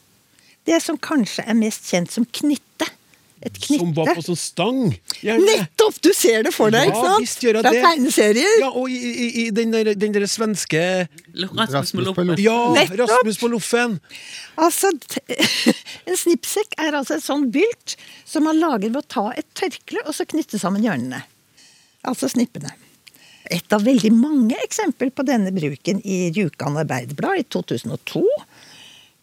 [0.65, 2.87] Det som kanskje er mest kjent som knytte.
[3.45, 4.25] Et Som var på knytte.
[4.31, 4.79] sånn stang.
[5.21, 5.45] Gjerne.
[5.45, 5.99] Nettopp!
[6.01, 7.11] Du ser det for deg, ikke sant?
[7.13, 7.83] Ja, visst gjør jeg Fra det.
[7.85, 8.55] tegneserier.
[8.63, 10.81] Ja, og i, i, i den, der, den der svenske
[11.35, 12.41] Rasmus på loffen.
[12.45, 13.03] Ja, Nettopp.
[13.05, 13.99] Rasmus på loffen!
[14.57, 15.21] Altså, t-
[16.09, 17.97] En snippsekk er altså et sånn bylt
[18.29, 21.21] som man lager ved å ta et tørkle og så knytte sammen hjørnene.
[22.05, 22.73] Altså snippene.
[23.53, 28.45] Et av veldig mange eksempel på denne bruken i Rjukan Arbeiderblad i 2002, eh,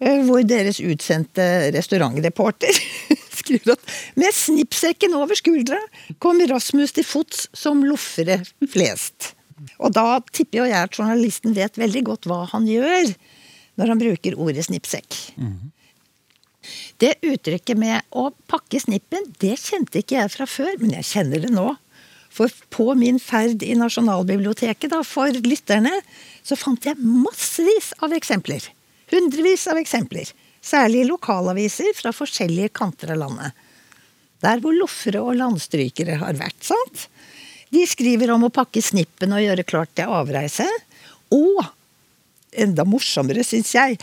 [0.02, 1.44] hvor deres utsendte
[1.76, 2.78] restaurantreporter
[3.42, 5.78] skriver at med snippsekken over skuldra
[6.24, 8.40] kom Rasmus til fots som loffere
[8.72, 9.36] flest.
[9.78, 13.14] Og da tipper jo jeg at journalisten vet veldig godt hva han gjør
[13.78, 15.20] når han bruker ordet snippsekk.
[17.02, 21.46] Det uttrykket med å pakke snippen, det kjente ikke jeg fra før, men jeg kjenner
[21.46, 21.72] det nå.
[22.32, 25.94] For på min ferd i Nasjonalbiblioteket da, for lytterne,
[26.46, 28.70] så fant jeg massevis av eksempler.
[29.12, 30.30] Hundrevis av eksempler.
[30.62, 33.58] Særlig i lokalaviser fra forskjellige kanter av landet.
[34.41, 37.08] Der hvor loffere og landstrykere har vært, sant?
[37.71, 40.67] De skriver om å pakke snippen og gjøre klart til avreise.
[41.32, 41.62] Og
[42.52, 44.00] enda morsommere, syns jeg.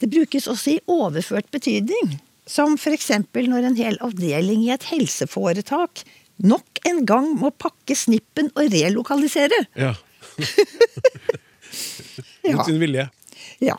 [0.00, 2.18] Det brukes også i overført betydning.
[2.46, 3.10] Som f.eks.
[3.32, 6.04] når en hel avdeling i et helseforetak
[6.44, 9.66] nok en gang må pakke snippen og relokalisere.
[9.78, 9.94] Ja.
[12.44, 12.58] Ja.
[12.58, 13.06] Mot sin vilje.
[13.64, 13.78] Ja.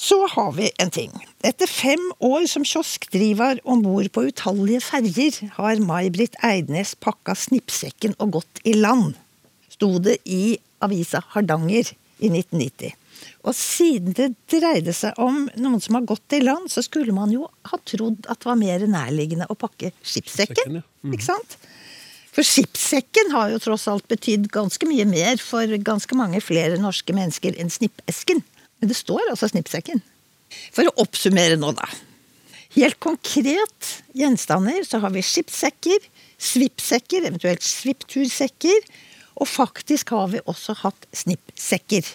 [0.00, 1.12] Så har vi en ting.
[1.44, 8.16] Etter fem år som kioskdriver om bord på utallige ferger, har May-Britt Eidnes pakka snippsekken
[8.16, 9.18] og gått i land.
[9.68, 12.96] Sto det i avisa Hardanger i 1990.
[13.44, 17.32] Og siden det dreide seg om noen som har gått i land, så skulle man
[17.32, 20.80] jo ha trodd at det var mer nærliggende å pakke skipssekken.
[20.80, 21.14] Mhm.
[21.16, 21.56] Ikke sant?
[22.30, 27.12] For skipssekken har jo tross alt betydd ganske mye mer for ganske mange flere norske
[27.16, 28.44] mennesker enn snippesken.
[28.80, 30.02] Men det står altså snippsekken.
[30.74, 31.86] For å oppsummere nå, da.
[32.76, 36.04] Helt konkret gjenstander så har vi skipssekker,
[36.40, 38.86] svippsekker, eventuelt svipptursekker,
[39.40, 42.06] og faktisk har vi også hatt snippsekker.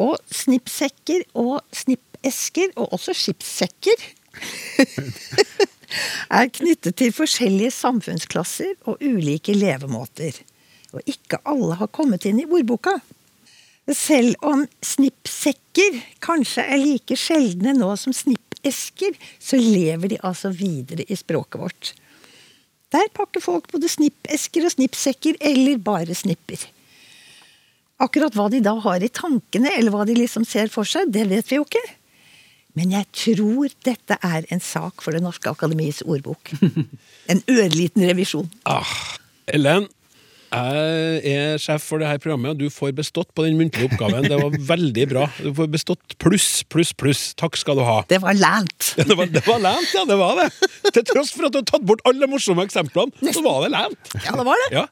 [0.00, 4.04] Og snippsekker og snippesker, og også skipssekker,
[6.40, 10.36] er knyttet til forskjellige samfunnsklasser og ulike levemåter.
[10.94, 12.98] Og ikke alle har kommet inn i ordboka.
[13.88, 21.06] Selv om snippsekker kanskje er like sjeldne nå som snippesker, så lever de altså videre
[21.08, 21.92] i språket vårt.
[22.90, 26.62] Der pakker folk både snippesker og snippsekker, eller bare snipper.
[28.00, 31.26] Akkurat hva de da har i tankene, eller hva de liksom ser for seg, det
[31.30, 31.82] vet vi jo ikke.
[32.78, 36.52] Men jeg tror dette er en sak for Det norske akademiets ordbok.
[37.30, 38.48] En ørliten revisjon.
[38.66, 38.94] Ah,
[39.46, 39.84] Ellen,
[40.50, 44.26] jeg er sjef for det her programmet, og du får bestått på den muntlige oppgaven.
[44.26, 45.28] Det var veldig bra.
[45.38, 47.22] Du får bestått pluss, pluss, pluss.
[47.38, 48.00] Takk skal du ha.
[48.10, 48.94] Det var lænt.
[49.10, 50.04] Det var, det var lænt, ja.
[50.06, 50.48] Det var det.
[50.94, 54.14] Til tross for at du har tatt bort alle morsomme eksemplene, så var det lænt.
[54.26, 54.68] Ja, det var det.
[54.74, 54.86] Ja.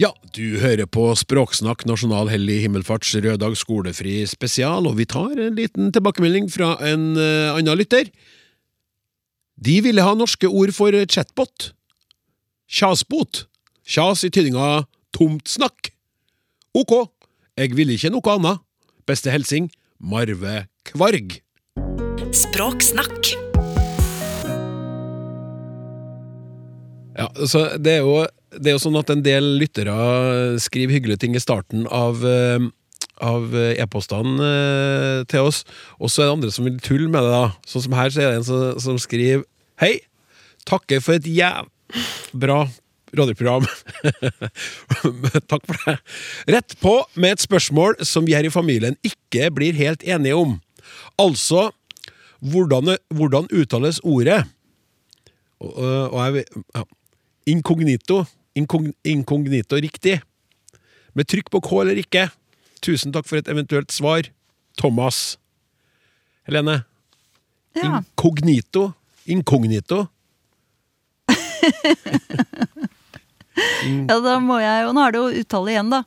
[0.00, 5.58] Ja, du hører på Språksnakk nasjonal hellig himmelfarts røddag skolefri spesial, og vi tar en
[5.58, 8.08] liten tilbakemelding fra en uh, annen lytter.
[9.60, 11.72] De ville ha norske ord for chatbot.
[12.72, 13.46] Kjasbot.
[13.84, 15.92] Kjas i tydninga tomt snakk.
[16.72, 16.94] Ok,
[17.60, 18.62] jeg ville ikke noe annet.
[19.04, 19.68] Beste hilsing
[20.00, 21.40] Marve Kvarg.
[22.32, 23.34] Språksnakk.
[27.12, 28.22] Ja, altså, det er, jo,
[28.56, 29.92] det er jo sånn at en del lyttere
[30.64, 32.70] skriver hyggelige ting i starten av, eh,
[33.22, 35.62] av e-postene eh, til oss,
[35.98, 37.32] og så er det andre som vil tulle med det.
[37.32, 37.44] da.
[37.68, 39.46] Sånn som her så er det en som, som skriver
[39.82, 39.96] Hei!
[40.68, 41.70] Takker for et jæv...
[42.32, 42.64] Bra
[43.12, 43.66] radioprogram.
[45.50, 45.96] Takk for det.
[46.54, 50.58] Rett på med et spørsmål som vi her i familien ikke blir helt enige om.
[51.20, 51.70] Altså,
[52.40, 54.42] hvordan, hvordan uttales ordet?
[55.60, 56.84] Og, og jeg, ja.
[57.52, 58.22] Inkognito.
[58.56, 60.20] Inkog, inkognito riktig.
[61.14, 62.28] Med trykk på K eller ikke.
[62.82, 64.28] Tusen takk for et eventuelt svar.
[64.80, 65.36] Thomas.
[66.48, 66.82] Helene.
[67.78, 68.00] Ja.
[68.02, 68.90] Inkognito.
[69.30, 70.06] Inkognito.
[74.08, 76.02] Ja, da må jeg jo Nå er det jo uttale igjen, da.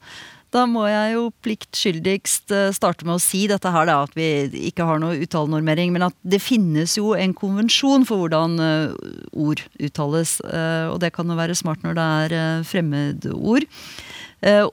[0.56, 4.28] Da må jeg jo pliktskyldigst eh, starte med å si dette her, da, at vi
[4.70, 8.94] ikke har noe uttalenormering, men at det finnes jo en konvensjon for hvordan eh,
[9.36, 10.38] ord uttales.
[10.48, 12.08] eh, og det kan jo være smart når det
[12.38, 13.68] er fremmedord.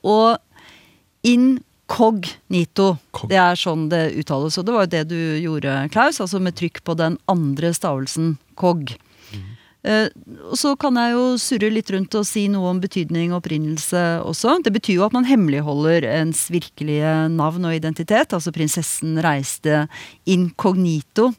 [0.02, 0.38] Og
[1.22, 1.58] Eh,
[2.00, 3.28] og Cog.
[3.28, 4.58] det er sånn det uttales.
[4.58, 8.36] Og det var jo det du gjorde, Klaus, altså med trykk på den andre stavelsen
[8.56, 8.94] kog.
[9.82, 10.06] Eh,
[10.46, 14.22] og så kan jeg jo surre litt rundt og si noe om betydning og opprinnelse
[14.22, 14.60] også.
[14.62, 18.30] Det betyr jo at man hemmeligholder ens virkelige navn og identitet.
[18.30, 19.88] Altså prinsessen reiste
[20.30, 21.32] inkognito,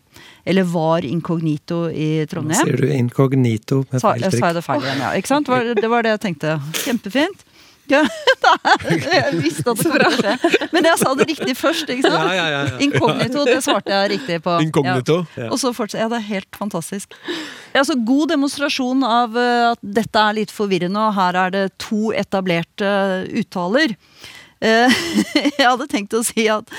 [0.44, 2.68] eller var inkognito i Nå Trondheim.
[2.68, 4.36] sier du inkognito med feil trykk.
[4.40, 5.14] sa jeg det feil igjen, ja.
[5.16, 5.48] Ikke sant?
[5.80, 6.60] Det var det jeg tenkte.
[6.84, 7.48] Kjempefint.
[7.92, 8.00] Ja,
[8.88, 10.68] jeg visste at det kom til å skje.
[10.72, 12.16] Men jeg sa det riktig først, ikke sant?
[12.16, 12.78] Ja, ja, ja, ja.
[12.86, 14.56] Inkognito, det svarte jeg riktig på.
[14.64, 15.18] Inkognito.
[15.36, 15.50] Ja.
[15.52, 17.18] Og så fortsatte Ja, det er helt fantastisk.
[17.74, 22.14] Altså, god demonstrasjon av eh, at dette er litt forvirrende, og her er det to
[22.16, 23.96] etablerte eh, uttaler.
[24.64, 25.04] Eh,
[25.60, 26.72] jeg hadde tenkt å si at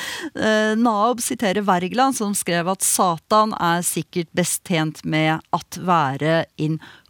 [0.81, 7.01] Naob siterer Wergeland, som skrev at Satan er sikkert best tjent med at være inkognito.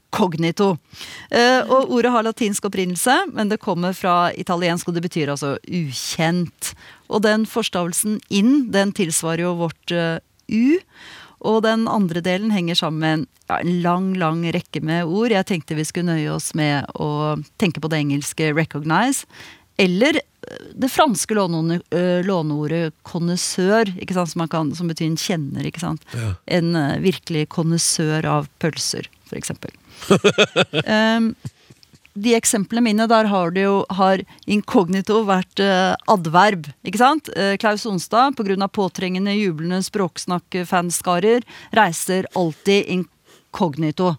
[1.30, 5.56] Eh, og ordet har latinsk opprinnelse, men det kommer fra italiensk, og det betyr altså
[5.66, 6.72] ukjent.
[7.10, 10.78] Og den forstavelsen inn, den tilsvarer jo vårt eh, u.
[11.44, 15.34] Og den andre delen henger sammen med en, ja, en lang, lang rekke med ord.
[15.34, 19.26] Jeg tenkte vi skulle nøye oss med å tenke på det engelske 'recognize'.
[19.76, 25.66] Eller eh, det franske låneordet, øh, låneordet connoisseur, som, man kan, som betyr en kjenner.
[26.14, 26.34] Ja.
[26.46, 29.50] En virkelig connoisseur av pølser, f.eks.
[30.86, 31.34] um,
[32.14, 36.68] de eksemplene mine, der har jo har inkognito vært uh, adverb.
[36.86, 37.30] ikke sant?
[37.34, 38.68] Uh, Klaus Onstad, pga.
[38.68, 41.42] påtrengende, jublende språksnakk-fanskarer,
[41.74, 44.14] reiser alltid inkognito.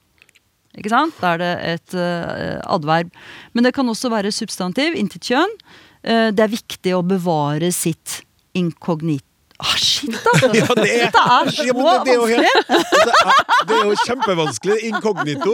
[0.75, 1.15] Ikke sant?
[1.21, 3.13] Da er det et uh, adverb.
[3.53, 5.59] Men det kan også være substantiv, intet kjønn.
[6.05, 8.19] Det er viktig å bevare sitt
[8.53, 9.34] inkognito.
[9.59, 10.49] Ah, shit, altså!
[10.59, 12.51] Ja, det er- Dette er så Ja, det- det er helt- vanskelig!
[12.65, 14.77] Det er, det er jo kjempevanskelig.
[14.89, 15.53] Inkognito.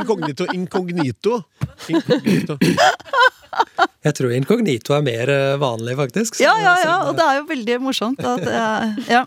[0.00, 1.34] Inkognito, inkognito.
[1.88, 2.56] inkognito.
[4.04, 6.40] Jeg tror inkognito er mer eh, vanlig, faktisk.
[6.42, 9.24] Ja, ja, ja, og det er jo veldig morsomt at eh, ja.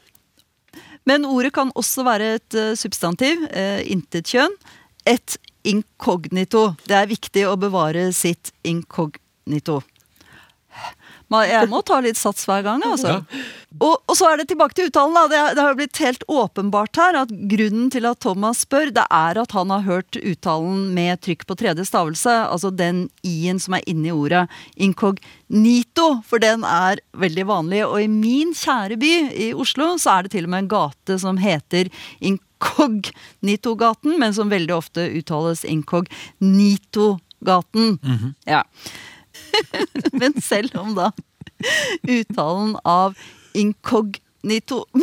[1.07, 4.57] Men ordet kan også være et eh, substantiv, Intet intetkjønn.
[5.07, 6.73] Et inkognito.
[6.87, 9.79] Det er viktig å bevare sitt inkognito.
[11.27, 13.17] Jeg må ta litt sats hver gang, altså.
[13.83, 15.13] Og, og så er det tilbake til uttalen.
[15.17, 15.27] da.
[15.27, 19.35] Det, det har blitt helt åpenbart her at grunnen til at Thomas spør, det er
[19.41, 22.31] at han har hørt uttalen med trykk på tredje stavelse.
[22.47, 24.47] Altså den i-en som er inni ordet.
[24.75, 26.21] incognito.
[26.25, 27.83] for den er veldig vanlig.
[27.85, 31.19] Og i min kjære by i Oslo så er det til og med en gate
[31.19, 31.89] som heter
[32.23, 37.99] Incognito-gaten, men som veldig ofte uttales incognito-gaten.
[38.47, 38.63] Ja.
[40.19, 41.11] Men selv om da
[42.07, 43.17] uttalen av
[43.57, 44.83] inkognito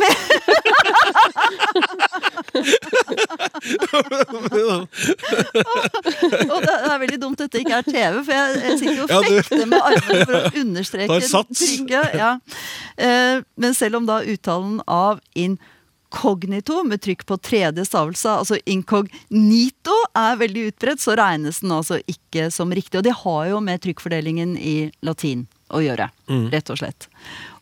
[6.45, 9.27] Og det er veldig dumt dette ikke er TV, for jeg, jeg sitter jo og
[9.27, 12.17] fekter med armene for å understreke trykket.
[12.17, 12.31] Ja.
[12.97, 15.73] Eh, Men selv om da uttalen av inkognito
[16.85, 22.51] med trykk på tredje stavelse, altså incognito, er veldig utbredt, så regnes den altså ikke
[22.51, 22.97] som riktig.
[22.97, 26.09] Og det har jo med trykkfordelingen i latin å gjøre,
[26.53, 27.07] rett og slett.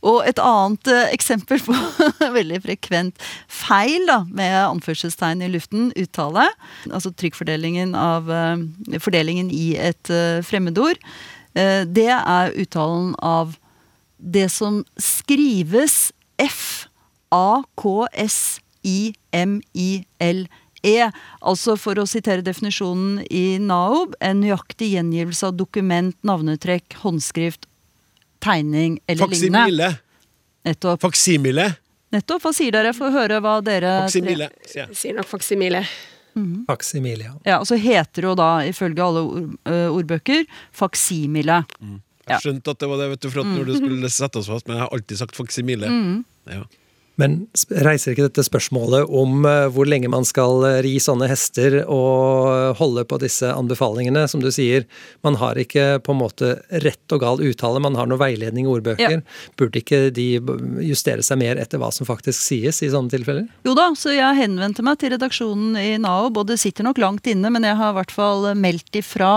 [0.04, 1.76] Og et annet eh, eksempel på
[2.38, 6.50] veldig frekvent feil da, med anførselstegn i luften, uttale,
[6.92, 11.00] altså trykkfordelingen av eh, fordelingen i et eh, fremmedord,
[11.54, 13.52] det er uttalen av
[14.18, 16.08] det som skrives
[16.42, 16.88] F,
[17.34, 17.94] A, K,
[18.24, 20.46] S, I, M, I, L,
[20.86, 20.96] E.
[21.42, 27.66] Altså for å sitere definisjonen i NAOB, en nøyaktig gjengivelse av dokument, navnetrekk, håndskrift,
[28.44, 29.64] tegning eller lignende.
[29.64, 29.92] Faksimile.
[30.68, 31.02] Nettopp.
[31.04, 31.68] Faksimile.
[32.14, 32.44] Nettopp.
[32.46, 32.94] Hva sier dere?
[32.96, 34.92] Få høre hva dere Faksimile, sier.
[34.96, 35.86] Sier nok faksimile.
[36.68, 41.60] Faksimile, Ja, og så heter det jo da, ifølge alle ord, ø, ordbøker, faksimile.
[41.78, 42.00] Mm.
[42.32, 44.50] Jeg skjønte at det var det, vet du, for at når du skulle sette oss
[44.50, 45.92] fast, men jeg har alltid sagt faksimile.
[46.50, 46.64] Ja.
[47.22, 47.44] Men
[47.86, 52.80] reiser ikke dette spørsmålet om eh, hvor lenge man skal eh, ri sånne hester og
[52.80, 54.26] holde på disse anbefalingene?
[54.32, 54.88] Som du sier,
[55.26, 58.74] man har ikke på en måte rett og gal uttale, man har noe veiledning i
[58.74, 59.22] ordbøker.
[59.60, 60.28] Burde ikke de
[60.88, 63.46] justere seg mer etter hva som faktisk sies i sånne tilfeller?
[63.68, 67.30] Jo da, så jeg henvendte meg til redaksjonen i NAO, og det sitter nok langt
[67.30, 69.36] inne, men jeg har i hvert fall meldt ifra.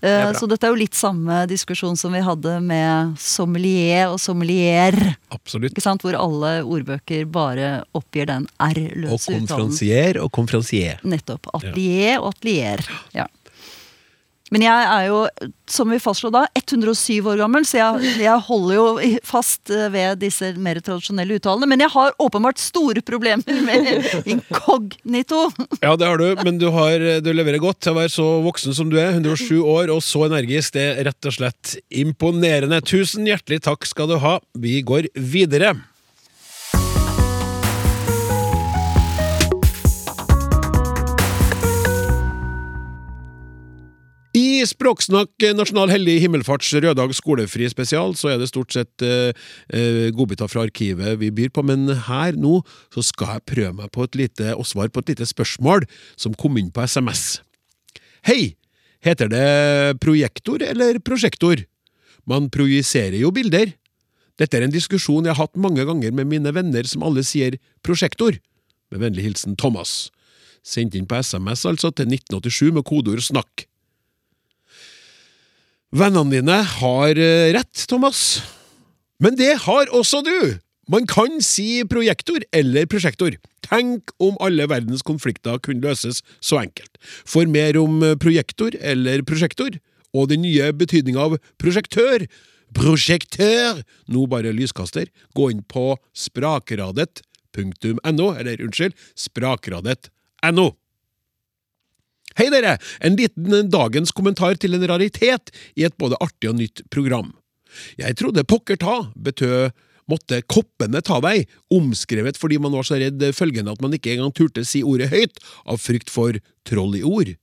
[0.00, 0.32] Eh.
[0.36, 4.96] Så dette er jo litt samme diskusjon som vi hadde med sommelier og sommelier.
[5.34, 5.74] Absolutt.
[5.74, 6.04] Ikke sant?
[6.04, 9.46] Hvor alle ordbøker bare oppgir den R-løse uttalen.
[9.46, 11.02] konferansier og konferansier.
[11.04, 11.52] Nettopp.
[11.56, 12.84] Atelier og atelier.
[13.16, 13.28] Ja.
[14.50, 15.18] Men jeg er jo,
[15.70, 18.86] som vi fastslo da, 107 år gammel, så jeg, jeg holder jo
[19.26, 21.68] fast eh, ved disse mer tradisjonelle uttalene.
[21.70, 23.90] Men jeg har åpenbart store problemer med
[24.26, 25.46] inkognito.
[25.80, 28.74] Ja, det har du, men du, har, du leverer godt til å være så voksen
[28.76, 29.14] som du er.
[29.16, 30.74] 107 år og så energisk.
[30.76, 32.82] Det er rett og slett imponerende.
[32.84, 34.36] Tusen hjertelig takk skal du ha.
[34.60, 35.72] Vi går videre.
[44.60, 49.30] I Språksnakk eh, Nasjonal hellig himmelfarts røddag skolefri spesial, så er det stort sett eh,
[49.72, 52.58] eh, godbiter fra arkivet vi byr på, men her nå
[52.92, 55.86] så skal jeg prøve meg på et lite, og svare på et lite spørsmål
[56.20, 57.40] som kom inn på SMS.
[58.28, 58.56] Hei!
[59.00, 59.46] Heter det
[60.02, 61.64] projektor eller prosjektor?
[62.28, 63.72] Man projiserer jo bilder.
[64.36, 67.56] Dette er en diskusjon jeg har hatt mange ganger med mine venner som alle sier
[67.86, 68.36] prosjektor.
[68.92, 70.10] Med vennlig hilsen Thomas.
[70.60, 73.69] Sendt inn på SMS altså til 1987 med kodeord 'snakk'.
[75.90, 78.42] Vennene dine har eh, rett, Thomas.
[79.18, 80.58] Men det har også du!
[80.90, 83.34] Man kan si projektor eller prosjektor.
[83.62, 86.98] Tenk om alle verdens konflikter kunne løses så enkelt.
[87.26, 89.70] For mer om eh, projektor eller prosjektor,
[90.14, 92.26] og den nye betydninga av prosjektør,
[92.74, 100.70] prosjektør, nå bare lyskaster, gå inn på sprakradet.no, eller unnskyld, sprakradet.no.
[102.40, 102.78] Hei dere!
[103.04, 107.34] En liten dagens kommentar til en raritet i et både artig og nytt program.
[108.00, 109.74] Jeg trodde pokker ta betød
[110.08, 114.32] måtte koppene ta deg, omskrevet fordi man var så redd følgende at man ikke engang
[114.32, 115.36] turte si ordet høyt
[115.68, 117.34] av frykt for troll i ord.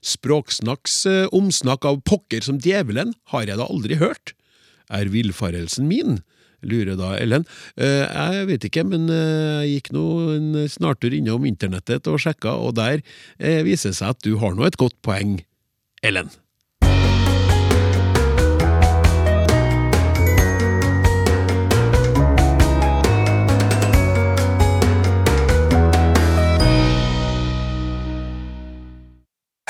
[0.00, 4.32] Språksnakks eh, omsnakk av pokker som djevelen har jeg da aldri hørt.
[4.88, 6.22] Er villfarelsen min?
[6.62, 7.46] lurer da Ellen.
[7.76, 10.04] Eh, jeg vet ikke, men eh, jeg gikk nå
[10.36, 13.00] en snartur innom internettet og sjekka, og der
[13.38, 15.40] eh, viser det seg at du har nå et godt poeng,
[16.04, 16.30] Ellen.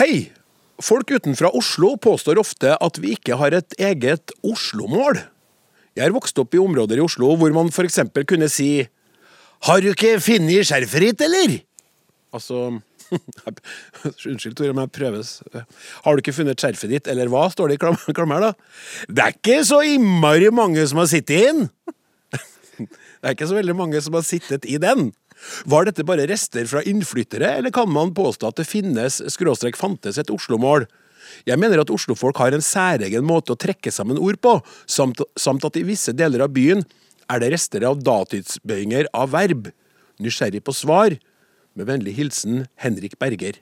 [0.00, 0.30] Hei!
[0.80, 5.20] Folk utenfra Oslo påstår ofte at vi ikke har et eget Oslo-mål.
[5.98, 8.86] Jeg er vokst opp i områder i Oslo hvor man for eksempel kunne si
[9.66, 11.58] Har du ikke funnet skjerfet ditt, eller?
[12.36, 12.68] Altså
[14.30, 15.30] Unnskyld, Tore, men jeg prøves.
[16.04, 17.48] Har du ikke funnet skjerfet ditt, eller hva?
[17.50, 18.52] står det i klam- klammer, da.
[19.10, 21.66] Det er ikke så innmari mange som har sittet inn!
[23.20, 25.10] Det er ikke så veldig mange som har sittet i den.
[25.68, 30.16] Var dette bare rester fra innflyttere, eller kan man påstå at det finnes skråstrek fantes
[30.22, 30.86] et Oslo-mål?
[31.48, 34.56] Jeg mener at oslofolk har en særegen måte å trekke sammen ord på,
[34.90, 36.84] samt, samt at i visse deler av byen
[37.30, 39.70] er det rester av datidsbøyinger av verb.
[40.20, 41.16] Nysgjerrig på svar.
[41.78, 43.60] Med vennlig hilsen Henrik Berger.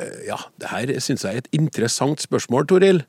[0.00, 3.02] Uh, ja, det her syns jeg er et interessant spørsmål, Toril.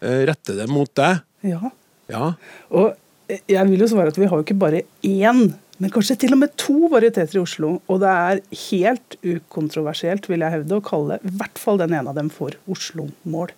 [0.00, 1.22] Uh, Rette det mot deg.
[1.46, 1.70] Ja.
[2.08, 2.32] Ja.
[2.72, 2.96] Og
[3.28, 6.42] jeg vil jo svare at vi har jo ikke bare én, men kanskje til og
[6.42, 7.76] med to varieteter i Oslo.
[7.86, 12.10] Og det er helt ukontroversielt, vil jeg hevde, å kalle i hvert fall den ene
[12.10, 13.54] av dem for Oslo-mål.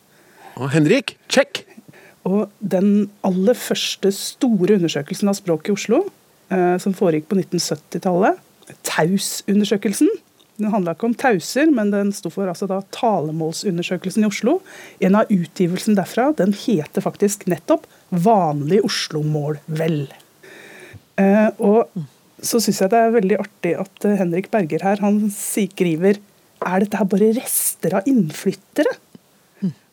[0.74, 1.64] Henrik, check!
[2.28, 6.02] Og den aller første store undersøkelsen av språk i Oslo,
[6.52, 8.42] eh, som foregikk på 1970-tallet,
[8.86, 10.10] Taus-undersøkelsen,
[10.60, 14.58] den handla ikke om tauser, men den sto for altså da talemålsundersøkelsen i Oslo.
[15.00, 20.10] En av utgivelsen derfra den heter faktisk nettopp 'Vanlig Oslo-mål vel'.
[21.20, 21.92] Eh, og
[22.40, 26.20] så syns jeg det er veldig artig at eh, Henrik Berger her han skriver
[26.60, 28.96] er dette her bare rester av innflyttere?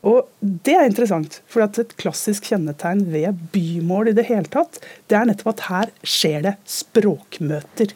[0.08, 4.78] Og Det er interessant, for at et klassisk kjennetegn ved bymål i det hele tatt,
[5.10, 7.96] det er nettopp at her skjer det språkmøter.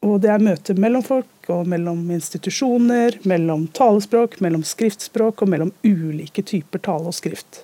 [0.00, 5.72] Og det er møter mellom folk, og mellom institusjoner, mellom talespråk, mellom skriftspråk og mellom
[5.84, 7.62] ulike typer tale og skrift.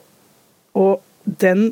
[0.77, 1.71] Og den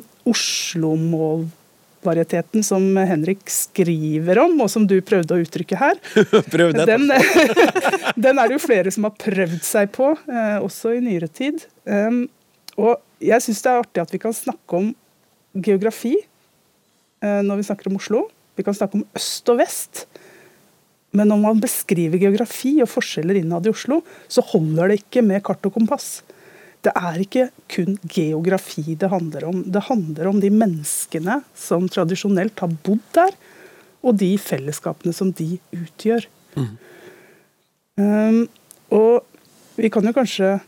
[2.05, 5.97] Oslo-målvarieteten som Henrik skriver om, og som du prøvde å uttrykke her,
[6.85, 7.09] den,
[8.25, 11.65] den er det jo flere som har prøvd seg på, eh, også i nyere tid.
[12.77, 14.91] Og jeg syns det er artig at vi kan snakke om
[15.55, 18.27] geografi eh, når vi snakker om Oslo.
[18.55, 20.05] Vi kan snakke om øst og vest.
[21.15, 25.43] Men når man beskriver geografi og forskjeller innad i Oslo, så holder det ikke med
[25.47, 26.19] kart og kompass.
[26.85, 29.63] Det er ikke kun geografi det handler om.
[29.65, 33.33] Det handler om de menneskene som tradisjonelt har bodd der,
[34.05, 36.27] og de fellesskapene som de utgjør.
[37.97, 38.45] Um,
[38.93, 39.25] og
[39.79, 40.59] vi kan jo kanskje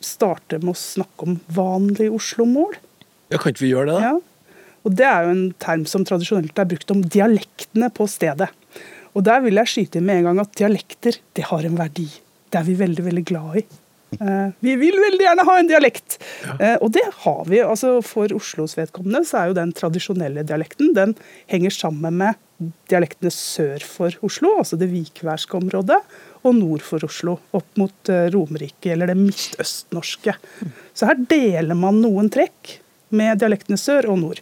[0.00, 2.78] starte med å snakke om vanlig Oslo-mål.
[3.30, 4.12] Ja, Kan ikke vi gjøre det, da?
[4.12, 4.56] Ja.
[4.86, 8.48] Og Det er jo en term som tradisjonelt er brukt om dialektene på stedet.
[9.12, 12.08] Og Der vil jeg skyte inn med en gang at dialekter det har en verdi.
[12.50, 13.64] Det er vi veldig veldig glad i.
[14.18, 16.16] Eh, vi vil veldig gjerne ha en dialekt,
[16.58, 16.76] Ja.
[16.82, 17.60] og det har vi.
[17.62, 21.14] altså For Oslos vedkommende så er jo den tradisjonelle dialekten den
[21.46, 22.34] henger sammen med
[22.90, 26.00] dialektene sør for Oslo, altså det vikværske området,
[26.44, 30.34] og nord for Oslo, opp mot eh, Romerike eller det midtøstnorske.
[30.92, 32.78] Så her deler man noen trekk
[33.16, 34.40] med dialektene sør og nord.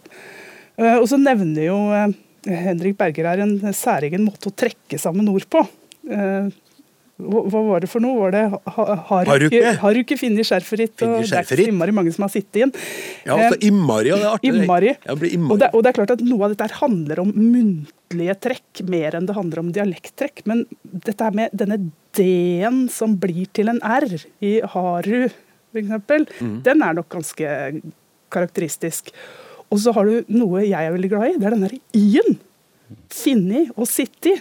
[0.77, 2.11] Eh, Og så nevner jo eh,
[2.49, 5.63] Henrik Berger her en særegen måte å trekke sammen ord på.
[7.19, 8.17] Eh, Hva var det for noe?
[8.23, 10.95] Var det ha, ha, har, Har du ikke, har du ikke funnet skjerfet ditt?
[11.03, 12.73] Og det er ikke så innmari mange som har sittet inn.
[13.27, 14.53] Ja, altså Imari, Innmari, og det er artig.
[14.63, 14.93] Imari.
[15.05, 18.37] Ja, blir Og det, og det er klart at Noe av dette handler om muntlige
[18.47, 20.43] trekk mer enn det handler om dialekttrekk.
[20.49, 21.79] Men dette her med denne
[22.17, 24.07] D-en som blir til en R
[24.45, 25.29] i Haru,
[25.73, 26.57] f.eks., mm.
[26.65, 27.53] den er nok ganske
[28.33, 29.13] karakteristisk.
[29.69, 31.37] Og så har du noe jeg er veldig glad i.
[31.37, 32.39] Det er den der I-en.
[33.13, 34.33] Finni og sitti.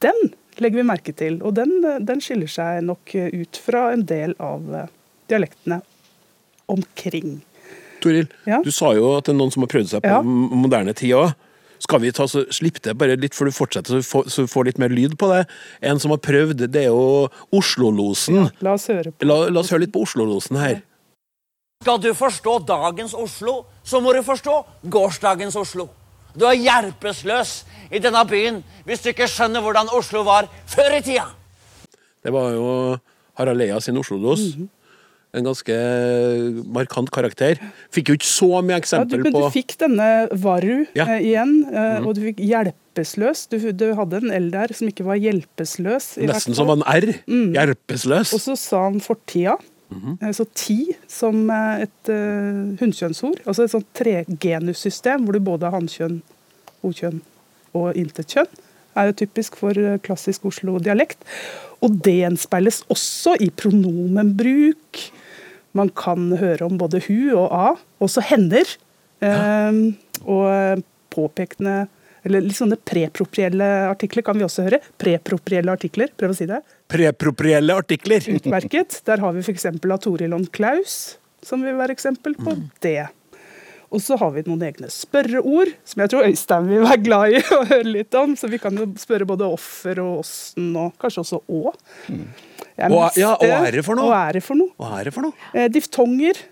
[0.00, 0.30] Den
[0.62, 1.40] legger vi merke til.
[1.42, 1.76] Og den,
[2.06, 4.86] den skiller seg nok ut fra en del av eh,
[5.30, 5.80] dialektene
[6.72, 7.40] omkring.
[8.02, 8.60] Toril, Ja.
[8.62, 10.22] du sa jo at det er noen som har prøvd seg på Ja.
[10.22, 11.34] moderne tid òg.
[11.78, 14.42] Skal vi ta så slippe det bare litt før du fortsetter, så vi får, så
[14.46, 15.46] vi får litt mer lyd på det?
[15.82, 18.50] En som har prøvd, det er jo Oslo-losen.
[18.64, 20.80] La oss høre på La, la oss høre litt på Oslo-losen her.
[21.84, 24.54] Skal du forstå dagens Oslo, så må du forstå
[24.88, 25.88] gårsdagens Oslo.
[26.36, 27.58] Du er hjelpeløs
[27.90, 31.28] i denne byen hvis du ikke skjønner hvordan Oslo var før i tida.
[32.22, 32.70] Det var jo
[33.38, 34.40] Harald Eia sin Oslo-dos.
[34.56, 34.72] Mm -hmm.
[35.36, 35.74] En ganske
[36.64, 37.58] markant karakter.
[37.92, 41.04] Fikk jo ikke så mye Ja, du, Ja, men du fikk denne Varu Ja.
[41.04, 42.06] eh, igjen, eh, mm.
[42.06, 43.46] og du fikk hjelpeløs.
[43.50, 46.16] Du, du hadde en L der som ikke var hjelpeløs.
[46.16, 46.54] i hvert Nesten fall.
[46.54, 47.12] som en R.
[47.26, 47.52] Mm.
[47.52, 48.32] Hjelpeløs.
[48.32, 49.56] Og så sa han fortida.
[49.88, 50.18] Mhm.
[50.20, 50.32] -hmm.
[50.32, 53.40] Så ti som eh, et uh, hunnkjønnsord.
[53.46, 56.22] Altså et sånt tregenussystem hvor du både har hannkjønn,
[56.82, 57.20] okjønn
[57.74, 58.48] og intetkjønn.
[58.96, 61.18] Er jo typisk for eh, klassisk Oslo-dialekt.
[61.80, 65.02] Og det gjenspeiles også i pronomenbruk.
[65.72, 68.64] Man kan høre om både hu og a, også hender.
[69.20, 69.72] Eh,
[70.24, 71.86] og påpekende
[72.26, 74.80] Eller litt sånne preproprielle artikler kan vi også høre.
[74.98, 76.58] Preproprielle artikler, prøv å si det.
[76.90, 78.24] Preproprielle artikler.
[78.34, 78.98] Utmerket.
[79.06, 79.68] Der har vi f.eks.
[79.70, 80.96] av Toril Lund Klaus,
[81.46, 83.04] som vil være eksempel på det.
[83.94, 87.42] Og så har vi noen egne spørreord, som jeg tror Øystein vil være glad i
[87.54, 88.34] å høre litt om.
[88.36, 91.72] Så vi kan jo spørre både offer og åssen, og kanskje også å.
[92.10, 92.26] Mm.
[92.90, 94.10] Og- ja, og ære for noe?
[94.10, 94.74] Og ære for noe?
[94.82, 95.46] Og ære for noe?
[95.54, 96.42] Eh, diftonger.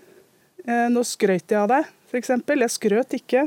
[0.65, 2.31] Eh, nå skrøt jeg av deg, f.eks.
[2.47, 3.43] Jeg skrøt ikke.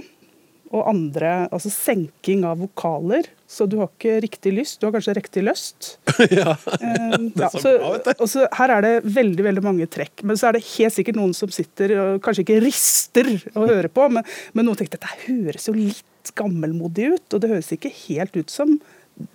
[0.68, 3.30] Og andre, altså senking av vokaler.
[3.48, 5.94] Så du har ikke riktig lyst, du har kanskje riktig lyst.
[6.28, 6.52] ja.
[6.76, 8.26] Eh, Det er så så, bra, vet du.
[8.28, 10.26] så her er det veldig veldig mange trekk.
[10.28, 13.88] Men så er det helt sikkert noen som sitter og kanskje ikke rister og hører
[13.88, 17.26] på, men, men noen tenker at dette høres jo litt gammelmodig ut.
[17.32, 18.76] Og det høres ikke helt ut som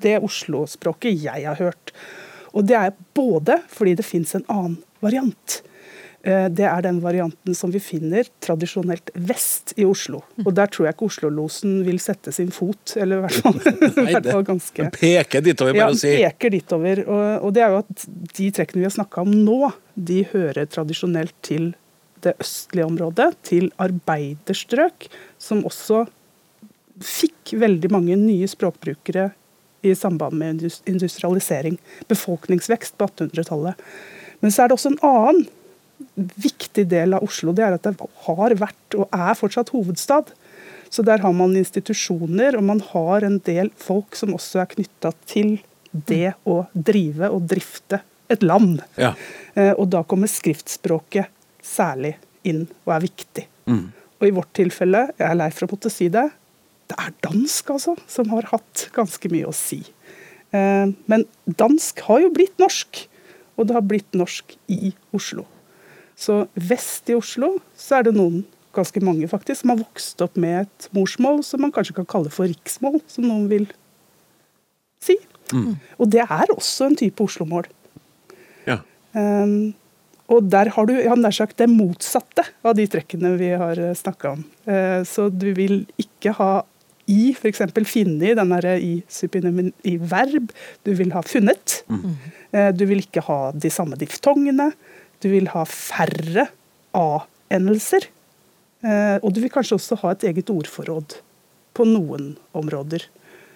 [0.05, 1.95] det Oslo-språket jeg har hørt.
[2.53, 5.63] Og det er både fordi det fins en annen variant.
[6.23, 10.21] Eh, Det er den varianten som vi finner tradisjonelt vest i Oslo.
[10.45, 13.59] Og der tror jeg ikke Oslo-losen vil sette sin fot, eller i hvert fall,
[14.05, 16.13] Nei, fall ganske Den peker ditover, ja, bare å si.
[16.15, 17.03] Ja, peker ditover.
[17.03, 18.05] Og, og det er jo at
[18.39, 21.73] de trekkene vi har snakka om nå, de hører tradisjonelt til
[22.23, 25.09] det østlige området, til arbeiderstrøk,
[25.43, 26.05] som også
[27.03, 29.33] fikk veldig mange nye språkbrukere
[29.83, 31.75] i samband med industrialisering.
[32.07, 33.83] Befolkningsvekst på 1800-tallet.
[34.39, 35.43] Men så er det også en annen
[36.15, 37.53] viktig del av Oslo.
[37.55, 37.95] Det er at det
[38.27, 40.33] har vært og er fortsatt hovedstad.
[40.93, 45.13] Så der har man institusjoner, og man har en del folk som også er knytta
[45.29, 45.55] til
[45.93, 48.01] det å drive og drifte
[48.33, 48.81] et land.
[48.97, 49.13] Ja.
[49.55, 51.29] Eh, Og da kommer skriftspråket
[51.63, 52.15] særlig
[52.45, 53.47] inn og er viktig.
[53.69, 53.91] Mm.
[54.19, 56.27] Og i vårt tilfelle, jeg er lei for å måtte si det,
[56.91, 59.81] det er dansk altså, som har hatt ganske mye å si.
[60.53, 63.07] Eh, Men dansk har jo blitt norsk,
[63.57, 65.45] og det har blitt norsk i Oslo.
[66.19, 68.43] Så vest i Oslo så er det noen,
[68.73, 72.31] ganske mange faktisk, som har vokst opp med et morsmål som man kanskje kan kalle
[72.33, 73.67] for riksmål, som noen vil
[75.03, 75.19] si.
[75.53, 75.75] Mm.
[76.01, 77.67] Og det er også en type Oslo-mål.
[78.65, 78.79] Ja.
[79.13, 79.75] Um,
[80.31, 84.37] og der har du ja, nær sagt det motsatte av de trekkene vi har snakka
[84.39, 84.45] om.
[84.65, 86.53] Uh, så du vil ikke ha
[87.11, 87.61] i, f.eks.
[87.89, 90.51] finne i, den derre i verb.
[90.85, 91.81] Du vil ha funnet.
[92.53, 94.71] Eh, du vil ikke ha de samme diftongene.
[95.23, 96.49] Du vil ha færre
[96.97, 98.09] a-endelser.
[98.83, 101.17] Eh, og du vil kanskje også ha et eget ordforråd
[101.77, 103.05] på noen områder.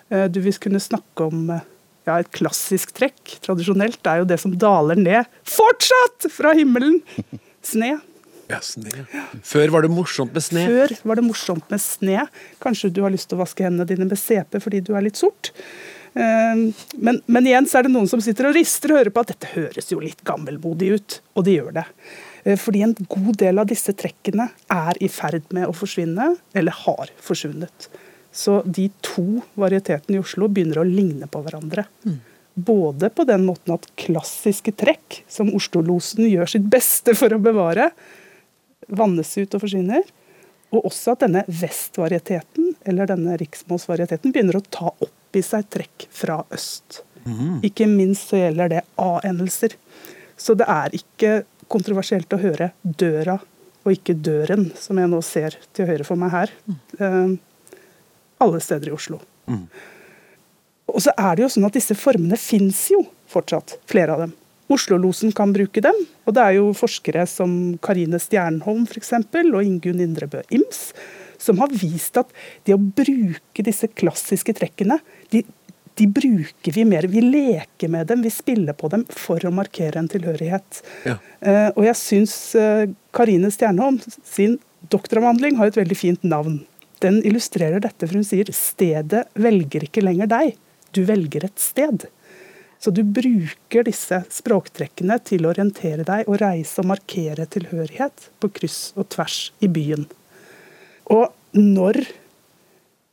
[0.09, 1.65] Eh, du vil kunne snakke om eh,
[2.07, 7.01] ja, et klassisk trekk, tradisjonelt, er jo det som daler ned, fortsatt fra himmelen!
[7.67, 7.97] Sne.
[8.47, 9.03] Ja, sne.
[9.43, 10.63] Før var det morsomt med sne.
[10.69, 12.23] Før var det morsomt med sne.
[12.63, 15.19] Kanskje du har lyst til å vaske hendene dine med CP fordi du er litt
[15.19, 15.51] sort.
[16.17, 16.61] Eh,
[16.97, 19.35] Men, men igjen så er det noen som sitter og rister og hører på at
[19.35, 21.85] dette høres jo litt gammelmodig ut, og det gjør det.
[22.43, 26.81] Eh, Fordi en god del av disse trekkene er i ferd med å forsvinne, eller
[26.85, 27.89] har forsvunnet.
[28.37, 31.87] Så de to varietetene i Oslo begynner å ligne på hverandre.
[32.53, 37.91] Både på den måten at klassiske trekk, som Oslo-losen gjør sitt beste for å bevare,
[38.89, 40.05] vannes ut og forsvinner.
[40.69, 46.07] Og også at denne vestvarieteten, eller denne riksmålsvarieteten, begynner å ta opp i seg trekk
[46.13, 47.01] fra øst.
[47.65, 49.75] Ikke minst så gjelder det A-endelser.
[50.37, 51.31] Så det er ikke
[51.67, 53.35] kontroversielt å høre døra
[53.87, 56.53] og ikke døren, som jeg nå ser til høyre for meg her.
[56.99, 57.35] Eh,
[58.43, 59.21] alle steder i Oslo.
[60.87, 63.01] Og så er det jo sånn at disse formene fins jo
[63.31, 64.35] fortsatt, flere av dem.
[64.71, 65.95] Oslo-losen kan bruke dem,
[66.27, 67.51] og det er jo forskere som
[67.83, 70.89] Karine Stjernholm eksempel, og Ingunn Indrebø Ims
[71.37, 72.31] som har vist at
[72.67, 74.99] det å bruke disse klassiske trekkene,
[75.33, 75.43] de,
[75.97, 77.07] de bruker vi mer.
[77.11, 80.81] Vi leker med dem, vi spiller på dem for å markere en tilhørighet.
[81.07, 81.17] Ja.
[81.41, 84.57] Uh, og jeg syns eh, Karine Stjernholm sin
[84.93, 86.61] doktoravhandling har et veldig fint navn.
[87.03, 90.55] Den illustrerer dette, for hun sier 'stedet velger ikke lenger deg,
[90.93, 92.07] du velger et sted'.
[92.79, 98.51] Så du bruker disse språktrekkene til å orientere deg og reise og markere tilhørighet på
[98.53, 100.05] kryss og tvers i byen.
[101.09, 102.03] Og når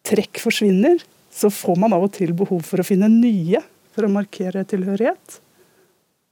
[0.04, 1.00] trekk forsvinner,
[1.35, 3.61] så får man av og til behov for å finne nye
[3.95, 5.41] for å markere tilhørighet.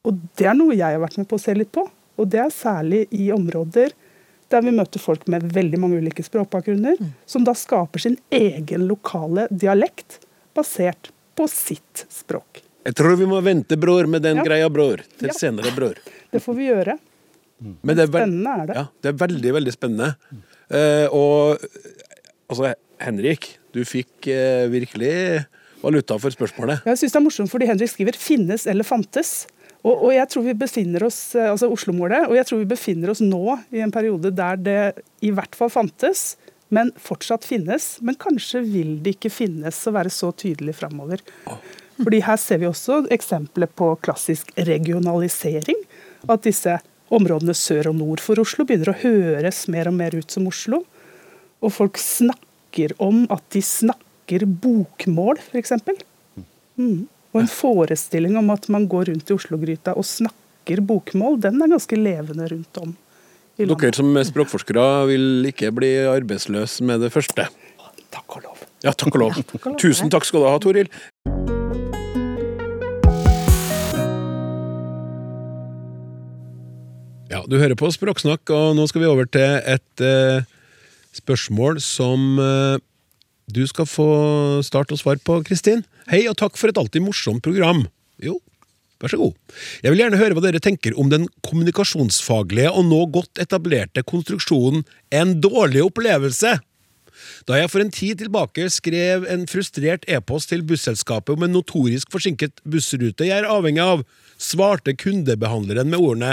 [0.07, 1.85] Og det er noe jeg har vært med på å se litt på.
[2.19, 3.95] Og det er særlig i områder
[4.53, 9.47] der vi møter folk med veldig mange ulike språkbakgrunner, som da skaper sin egen lokale
[9.51, 10.19] dialekt
[10.55, 12.61] basert på sitt språk.
[12.85, 14.45] Jeg tror vi må vente, bror, med den Ja.
[14.45, 15.01] greia, bror.
[15.19, 15.33] Til Ja.
[15.33, 15.95] senere, bror.
[16.33, 16.99] Det får vi gjøre.
[17.83, 18.75] Men det er Spennende er det.
[18.77, 20.17] Ja, det er veldig, veldig spennende.
[20.73, 21.59] Uh, og
[22.51, 25.15] altså, Henrik, du fikk eh, virkelig
[25.83, 26.85] valuta for spørsmålet.
[26.87, 29.47] Jeg synes det er morsomt fordi Henrik skriver 'finnes eller fantes'.
[29.83, 33.11] Og, og jeg tror vi befinner oss, eh, altså Oslo-målet, og jeg tror vi befinner
[33.11, 34.83] oss nå i en periode der det
[35.21, 36.37] i hvert fall fantes,
[36.71, 37.99] men fortsatt finnes.
[38.01, 41.21] Men kanskje vil det ikke finnes å være så tydelig framover.
[41.99, 45.83] Fordi her ser vi også eksempler på klassisk regionalisering.
[46.31, 46.79] At disse
[47.13, 50.85] områdene sør og nord for Oslo begynner å høres mer og mer ut som Oslo.
[51.61, 52.52] Og folk snakker
[53.03, 55.75] om at de snakker bokmål, f.eks.
[56.81, 57.07] Mm.
[57.33, 61.73] Og en forestilling om at man går rundt i Oslo-gryta og snakker bokmål, den er
[61.73, 62.95] ganske levende rundt om.
[63.61, 67.47] Dere som er språkforskere vil ikke bli arbeidsløse med det første.
[68.13, 68.65] Takk og lov.
[68.85, 69.37] Ja, takk og lov.
[69.53, 69.79] Takk og lov.
[69.81, 70.89] Tusen takk skal du ha, Toril.
[77.33, 80.45] Ja, du hører på Språksnakk, og nå skal vi over til et eh,
[81.17, 82.79] spørsmål som eh,
[83.53, 84.09] du skal få
[84.65, 85.85] starte og svare på, Kristin.
[86.11, 87.85] Hei, og takk for et alltid morsomt program.
[88.23, 88.39] Jo,
[89.03, 89.37] vær så god.
[89.85, 94.87] Jeg vil gjerne høre hva dere tenker om den kommunikasjonsfaglige og nå godt etablerte konstruksjonen
[95.13, 96.57] en dårlig opplevelse.
[97.47, 102.11] Da jeg for en tid tilbake skrev en frustrert e-post til busselskapet om en notorisk
[102.15, 104.03] forsinket bussrute jeg er avhengig av,
[104.41, 106.33] svarte kundebehandleren med ordene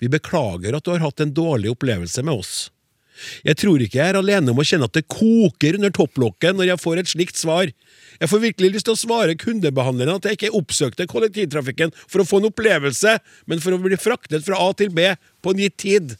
[0.00, 2.70] Vi beklager at du har hatt en dårlig opplevelse med oss.
[3.46, 6.72] Jeg tror ikke jeg er alene om å kjenne at det koker under topplokket når
[6.72, 7.72] jeg får et slikt svar.
[8.20, 12.28] Jeg får virkelig lyst til å svare kundebehandleren at jeg ikke oppsøkte kollektivtrafikken for å
[12.28, 13.16] få en opplevelse,
[13.48, 16.16] men for å bli fraktet fra A til B på en gitt tid.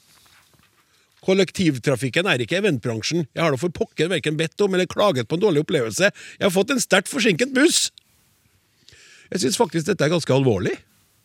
[1.25, 3.27] Kollektivtrafikken er ikke eventbransjen.
[3.29, 6.09] Jeg har da for pokker verken bedt om eller klaget på en dårlig opplevelse.
[6.39, 7.91] Jeg har fått en sterkt forsinket buss!
[9.31, 10.73] Jeg syns faktisk dette er ganske alvorlig.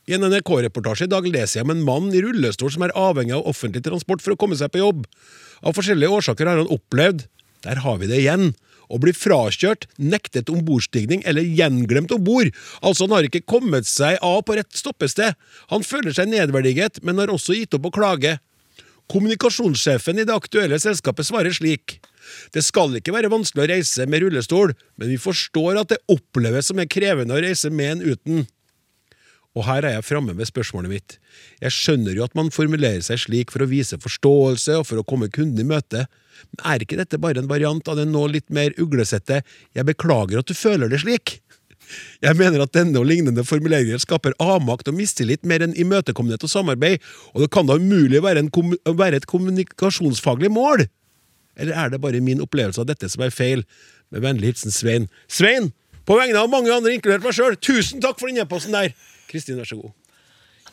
[0.06, 3.34] I en NRK-reportasje i dag leser jeg om en mann i rullestol som er avhengig
[3.34, 5.08] av offentlig transport for å komme seg på jobb.
[5.66, 7.26] Av forskjellige årsaker har han opplevd,
[7.66, 8.52] der har vi det igjen,
[8.86, 12.52] å bli frakjørt, nektet ombordstigning eller gjenglemt om bord.
[12.86, 15.34] Altså, han har ikke kommet seg av på rett stoppested.
[15.74, 18.38] Han føler seg nedverdiget, men har også gitt opp å klage.
[19.10, 21.98] Kommunikasjonssjefen i det aktuelle selskapet svarer slik.
[22.54, 26.70] Det skal ikke være vanskelig å reise med rullestol, men vi forstår at det oppleves
[26.70, 28.46] som er krevende å reise med en uten.
[29.56, 31.18] Og her er jeg framme med spørsmålet mitt.
[31.64, 35.08] Jeg skjønner jo at man formulerer seg slik for å vise forståelse og for å
[35.08, 36.06] komme kunden i møte,
[36.52, 39.42] men er ikke dette bare en variant av den nå litt mer uglesette
[39.74, 41.40] 'jeg beklager at du føler det slik'?
[42.22, 46.50] Jeg mener at denne og lignende formuleringer skaper avmakt og mistillit mer enn imøtekommenhet og
[46.50, 47.00] samarbeid,
[47.34, 48.50] og det kan da umulig være,
[48.86, 50.88] være et kommunikasjonsfaglig mål?
[51.56, 53.64] Eller er det bare min opplevelse av dette som er feil?
[54.12, 55.10] Med vennlig hilsen Svein.
[55.28, 55.72] Svein!
[56.06, 58.94] På vegne av mange andre, inkludert meg sjøl, tusen takk for den e-posten der!
[59.30, 59.94] Kristin, vær så god.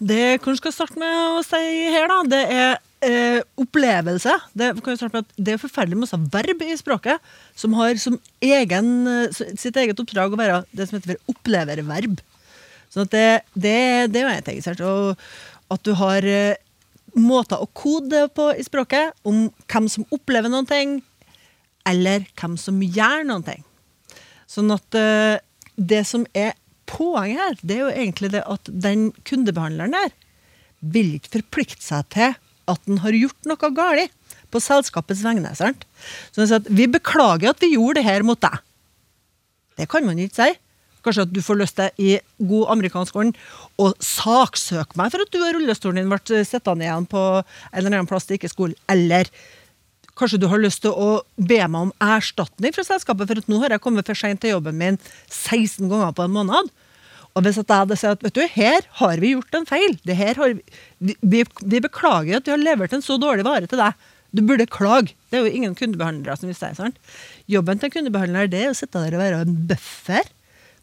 [0.03, 1.61] Det kan skal starte med å si
[1.93, 2.73] her, da, det er
[3.07, 4.35] eh, opplevelse.
[4.57, 4.73] Det,
[5.37, 7.23] det er forferdelig masse verb i språket
[7.59, 12.21] som har som egen, eh, sitt eget oppdrag å være det som heter oppleververb.
[12.93, 13.79] Sånn at det, det,
[14.13, 14.61] det er jo en ting.
[15.73, 16.61] At du har eh,
[17.19, 20.99] måter å kode på i språket om hvem som opplever noen ting,
[21.89, 23.65] eller hvem som gjør noen ting.
[24.51, 25.41] Sånn at eh,
[25.77, 26.53] det som er
[26.91, 30.17] poenget her, det er jo egentlig det at den kundebehandleren der
[30.93, 32.35] vil ikke forplikte seg til
[32.71, 34.13] at den har gjort noe galt
[34.53, 35.55] på selskapets vegne.
[35.57, 35.87] sant?
[36.31, 38.61] Så den sier at vi beklager at vi gjorde det her mot deg.
[39.79, 40.51] Det kan man ikke si.
[41.03, 42.11] Kanskje at du får lyst til i
[42.47, 43.39] god amerikansk ånd
[43.83, 47.97] å saksøke meg for at du og rullestolen din ble sittende igjen på en eller
[47.97, 48.79] annen plass det ikke skulle.
[48.93, 49.31] Eller
[50.19, 53.61] kanskje du har lyst til å be meg om erstatning fra selskapet for at nå
[53.63, 54.99] har jeg kommet for seint til jobben min
[55.31, 56.73] 16 ganger på en måned.
[57.33, 61.15] Og hvis at jeg hadde sagt vet du, her har vi gjort en feil, vi,
[61.23, 63.97] vi, vi beklager at vi har levert en så dårlig vare til deg.
[64.33, 65.13] Du burde klage.
[65.29, 67.01] Det er jo ingen kundebehandlere som vil si sant?
[67.53, 70.29] Jobben til en kundebehandler det er å sitte der og være en buffer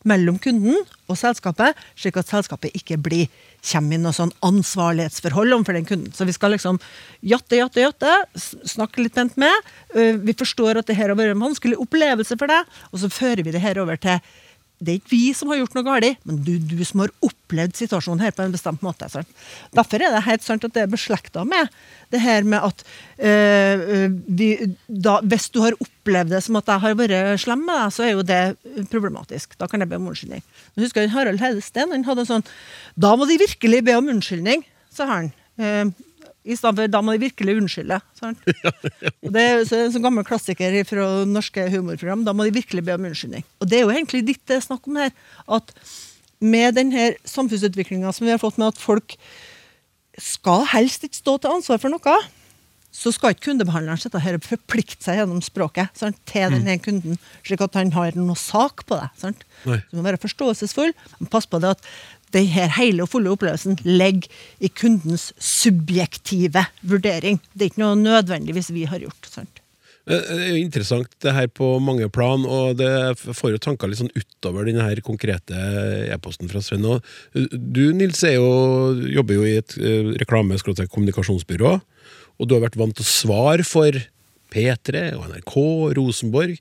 [0.08, 0.78] mellom kunden
[1.10, 3.28] og selskapet, slik at selskapet ikke blir,
[3.66, 6.14] kommer i noe sånn ansvarlighetsforhold overfor den kunden.
[6.16, 6.80] Så vi skal liksom
[7.26, 9.52] jatte, jatte, jatte, snakke litt pent med.
[9.95, 13.10] Øh, Vi forstår at det her har vært en vanskelig opplevelse for deg, og så
[13.12, 14.22] fører vi det her over til
[14.80, 17.75] det er ikke vi som har gjort noe galt, men du, du som har opplevd
[17.75, 19.09] situasjonen her på en bestemt måte.
[19.11, 19.27] Sånn.
[19.75, 21.67] Derfor er det helt sant at det er beslekta med
[22.13, 22.84] det her med at
[23.27, 24.07] øh,
[24.39, 24.49] vi,
[24.88, 28.05] da, hvis du har opplevd det som at jeg har vært slem med deg, så
[28.07, 28.41] er jo det
[28.93, 29.59] problematisk.
[29.59, 30.45] Da kan jeg be om unnskyldning.
[30.73, 32.47] Jeg husker jeg Harald Heidesteen han hadde en sånn
[32.99, 34.63] Da må de virkelig be om unnskyldning,
[34.95, 35.34] sa han.
[35.59, 35.91] Eh,
[36.50, 38.00] I stedet for da må de virkelig unnskylde.
[38.18, 38.41] Sant?
[39.24, 42.26] Og Det er en sånn gammel klassiker fra norske humorprogram.
[42.26, 43.45] Da må de virkelig be om unnskyldning.
[43.62, 45.14] Og det er jo egentlig ditt det er snakk om her.
[45.60, 45.74] At
[46.39, 49.18] med denne samfunnsutviklinga som vi har fått med at folk
[50.20, 52.18] skal helst ikke stå til ansvar for noe,
[52.89, 57.20] så skal ikke kundebehandleren sitte her og forplikte seg gjennom språket sant, til denne kunden,
[57.45, 59.10] slik at han har noe sak på det.
[59.22, 59.43] Sant?
[59.64, 60.95] Du må være forståelsesfull,
[61.30, 61.91] pass på det at
[62.36, 64.30] den her hele og fulle opplevelsen ligger
[64.61, 67.39] i kundens subjektive vurdering.
[67.53, 69.30] Det er ikke noe nødvendigvis vi har gjort.
[69.32, 69.61] Sant?
[70.09, 73.89] Eh, Det er jo interessant det her på mange plan, og det får jo tanker
[73.89, 75.57] litt sånn utover den her konkrete
[76.13, 76.86] e-posten fra Sven.
[77.34, 79.75] Du, Nils, jo, jobber jo i et
[80.21, 81.75] reklame- reklame-kommunikasjonsbyrå,
[82.39, 83.91] og du har vært vant til å svare for
[84.54, 85.56] P3 og NRK,
[85.97, 86.56] Rosenborg,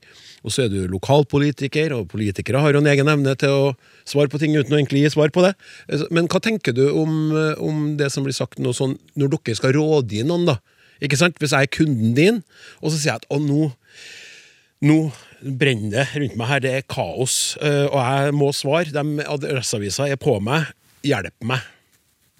[0.45, 3.71] og så er du lokalpolitiker, og politikere har jo en egen evne til å
[4.07, 5.53] svare på ting uten å egentlig gi svar på det.
[6.13, 9.57] Men hva tenker du om, eh, om det som blir sagt nå, sånn, når dere
[9.59, 10.59] skal rådgi noen, da?
[11.01, 11.39] Ikke sant?
[11.39, 12.43] Hvis jeg er kunden din,
[12.81, 13.71] og så sier jeg at å, nå,
[14.85, 14.99] nå
[15.39, 18.91] brenner det rundt meg her, det er kaos, eh, og jeg må svare.
[18.93, 20.71] De Adresseavisa er på meg,
[21.07, 21.63] hjelp meg.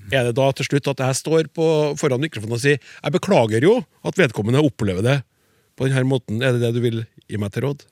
[0.10, 1.66] Er det da til slutt at jeg står på,
[2.00, 3.76] foran mikrofonen og sier jeg beklager jo
[4.08, 5.20] at vedkommende opplever det
[5.80, 6.44] på denne måten?
[6.44, 7.88] Er det det du vil gi meg til råd?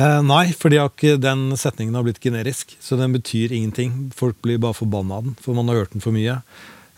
[0.00, 2.76] Eh, nei, ikke den setningen har blitt generisk.
[2.80, 4.12] Så den betyr ingenting.
[4.16, 6.40] Folk blir bare forbanna av den, for man har hørt den for mye.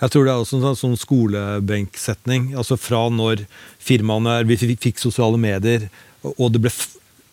[0.03, 2.53] Jeg tror det er også en sånn skolebenksetning.
[2.59, 3.47] Altså fra når
[3.83, 5.89] firmaene Vi fikk, sosiale medier,
[6.37, 6.75] og det ble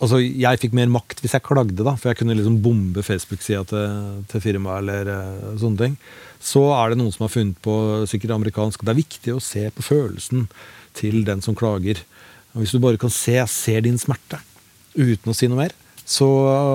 [0.02, 3.62] Altså, jeg fikk mer makt hvis jeg klagde, da, for jeg kunne liksom bombe Facebook-sida
[3.70, 5.98] til, til firmaet eller uh, sånne ting.
[6.42, 7.76] Så er det noen som har funnet på
[8.10, 8.82] sikkert amerikansk.
[8.82, 10.48] Det er viktig å se på følelsen
[10.98, 12.02] til den som klager.
[12.54, 14.42] Og hvis du bare kan se, jeg ser din smerte,
[14.98, 15.76] uten å si noe mer,
[16.08, 16.28] så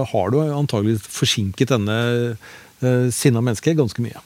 [0.08, 1.98] har du antagelig forsinket denne
[2.36, 4.22] uh, sinna mennesket ganske mye.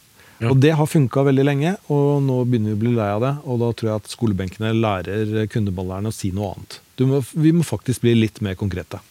[0.49, 3.33] Og det har funka veldig lenge, og nå begynner vi å bli lei av det.
[3.45, 6.79] Og da tror jeg at skolebenkene lærer kundebehandlerne å si noe annet.
[6.97, 9.03] Du må, vi må faktisk bli litt mer konkrete.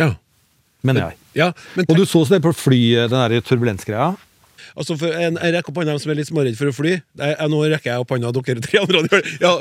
[0.00, 0.14] Ja.
[0.86, 1.18] Mener jeg.
[1.36, 4.14] Ja, men og du så det på flyet, den turbulensgreia.
[4.78, 6.92] Altså for en, Jeg rekker opp hånda som er litt småredd for å fly.
[6.94, 9.20] Jeg, jeg, nå rekker jeg opp hånda dere tre andre.
[9.44, 9.52] Ja,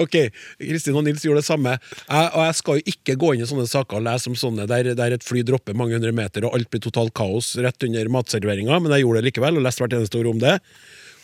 [0.00, 0.16] ok,
[0.62, 1.76] Kristin og Nils gjorde det samme.
[2.06, 4.68] Jeg, og jeg skal jo ikke gå inn i sånne saker og lese om sånne
[4.70, 8.10] der, der et fly dropper mange hundre meter og alt blir totalt kaos rett under
[8.14, 10.58] matserveringa, men jeg gjorde det likevel og leste hvert eneste ord om det.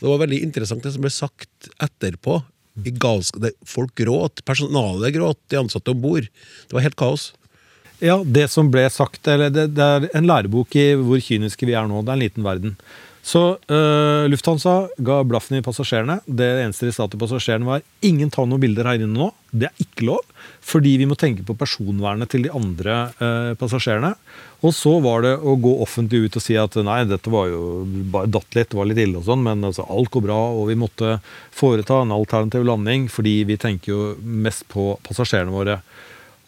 [0.01, 2.41] Det var veldig interessant det som ble sagt etterpå.
[3.03, 6.27] Galsk, det, folk gråt, personalet gråt, de ansatte om bord.
[6.67, 7.31] Det var helt kaos.
[8.01, 11.77] Ja, det som ble sagt, eller det, det er en lærebok i hvor kyniske vi
[11.77, 12.01] er nå.
[12.01, 12.77] Det er en liten verden.
[13.23, 13.41] Så
[13.71, 16.21] uh, Lufthansa ga blaffen i passasjerene.
[16.25, 19.29] Det eneste de sa til passasjerene var ingen ta noen bilder her inne nå.
[19.53, 20.25] Det er ikke lov,
[20.65, 24.15] fordi vi må tenke på personvernet til de andre uh, passasjerene.
[24.65, 27.85] Og så var det å gå offentlig ut og si at nei, dette var jo
[28.13, 30.69] bare datt litt, det var litt ille og sånn, men altså, alt går bra, og
[30.69, 31.19] vi måtte
[31.57, 35.81] foreta en alternativ landing fordi vi tenker jo mest på passasjerene våre.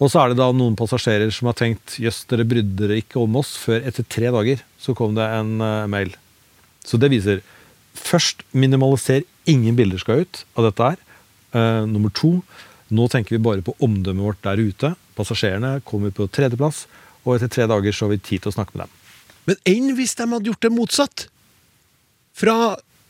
[0.03, 3.21] Og så er det da noen passasjerer som har tenkt jøss, dere brydde dere ikke
[3.23, 4.65] om oss før etter tre dager.
[4.83, 6.17] Så kom det en uh, mail.
[6.87, 7.43] Så det viser
[7.99, 11.01] først minimaliser ingen bilder skal ut av dette her.
[11.53, 12.39] Uh, nummer to,
[12.93, 14.95] nå tenker vi bare på omdømmet vårt der ute.
[15.19, 16.87] Passasjerene kommer på tredjeplass,
[17.23, 18.99] og etter tre dager så har vi tid til å snakke med dem.
[19.51, 21.27] Men enn hvis de hadde gjort det motsatt?
[22.39, 22.57] Fra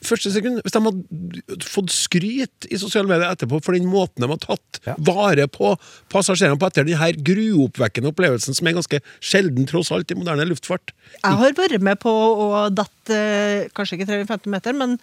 [0.06, 4.28] første sekund, Hvis de hadde fått skryt i sosiale medier etterpå for den måten de
[4.30, 5.74] har tatt vare på
[6.12, 10.94] passasjerene på etter denne gruoppvekkende opplevelsen, som er ganske sjelden tross alt i moderne luftfart
[11.18, 14.98] Jeg har vært med på å datte eh, kanskje ikke 350 meter, men,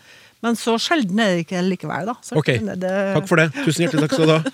[0.46, 2.18] men så sjelden er det ikke likevel, da.
[2.26, 3.50] Så Ok, det, takk for det.
[3.64, 4.44] Tusen hjertelig takk skal du ha.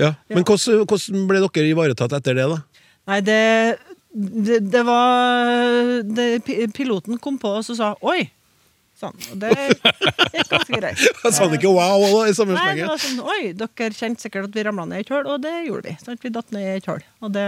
[0.00, 0.14] Ja.
[0.32, 2.86] Men hvordan, hvordan ble dere ivaretatt etter det, da?
[3.10, 3.40] Nei, det,
[4.14, 6.28] det, det var det,
[6.72, 8.30] Piloten kom på oss og sa 'oi'.
[9.02, 9.16] Sånn.
[9.34, 11.00] Og det gikk ganske greit.
[11.24, 14.22] Han sa han ikke wow da, i samme Nei, det var sånn, Oi, dere kjente
[14.28, 15.96] sikkert at vi ramla ned i et hull, og det gjorde vi.
[16.04, 16.22] Sant?
[16.22, 17.02] Vi datt ned i et hull.
[17.26, 17.46] Og det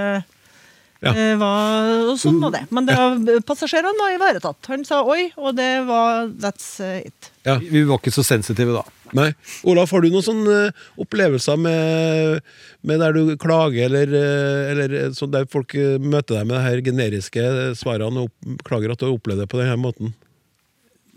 [1.04, 1.10] Ja.
[1.12, 2.62] eh, var og sånn var det.
[2.72, 4.66] Men det var, passasjerene var ivaretatt.
[4.72, 6.68] Han sa oi, og det var that's
[7.04, 7.30] it.
[7.44, 8.82] Ja, Vi var ikke så sensitive da.
[9.14, 9.28] Nei.
[9.68, 12.40] Olaf, har du noen sånne eh, opplevelser med,
[12.82, 16.64] med der du klager, eller, eh, eller sånn der folk eh, møter deg med de
[16.64, 17.44] her generiske
[17.78, 20.14] svarene og klager at du har opplevd det på denne måten?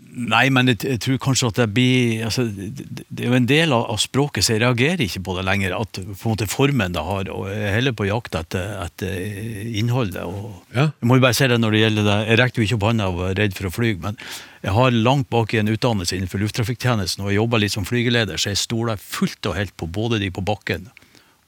[0.08, 3.48] Nei, men jeg, jeg tror kanskje at det blir altså, det, det er jo en
[3.48, 5.74] del av, av språket, så jeg reagerer ikke på det lenger.
[5.76, 9.72] At på en måte formen det har, og jeg er heller på jakt etter, etter
[9.78, 10.24] innholdet.
[10.24, 10.88] Og, Ja.
[10.90, 12.18] Jeg må jo bare si det når det gjelder det.
[12.30, 14.20] Jeg rekte jo ikke opp hånda og var redd for å fly, men
[14.64, 18.40] jeg har langt bak i en utdannelse innenfor lufttrafikktjenesten, og jeg jobber litt som flygeleder,
[18.40, 20.88] så jeg stoler fullt og helt på både de på bakken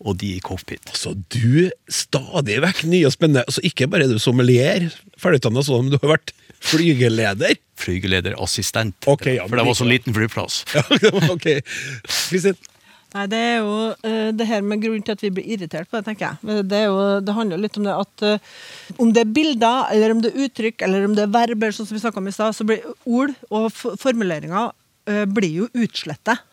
[0.00, 0.92] og de i cockpit.
[0.96, 4.86] Så du stadig vekk nye og spennende Altså Ikke bare er du sommelier,
[5.20, 7.56] ferdigutdanna sånn, men du har vært flygeleder.
[7.80, 9.08] Flygelederassistent.
[9.08, 10.64] Okay, ja, for det var så liten flyplass.
[10.74, 10.84] Ja,
[11.32, 11.48] ok.
[12.30, 12.58] Kristin?
[13.10, 13.70] Nei, det er jo
[14.06, 16.60] eh, det her med grunnen til at vi blir irritert på det, tenker jeg.
[16.70, 18.52] Det, er jo, det handler jo litt om det at eh,
[19.02, 21.88] om det er bilder, eller om det er uttrykk, eller om det er verber, sånn
[21.88, 24.70] som vi snakka om i stad, så blir ord og formuleringer
[25.10, 26.44] eh, blir jo utslettet.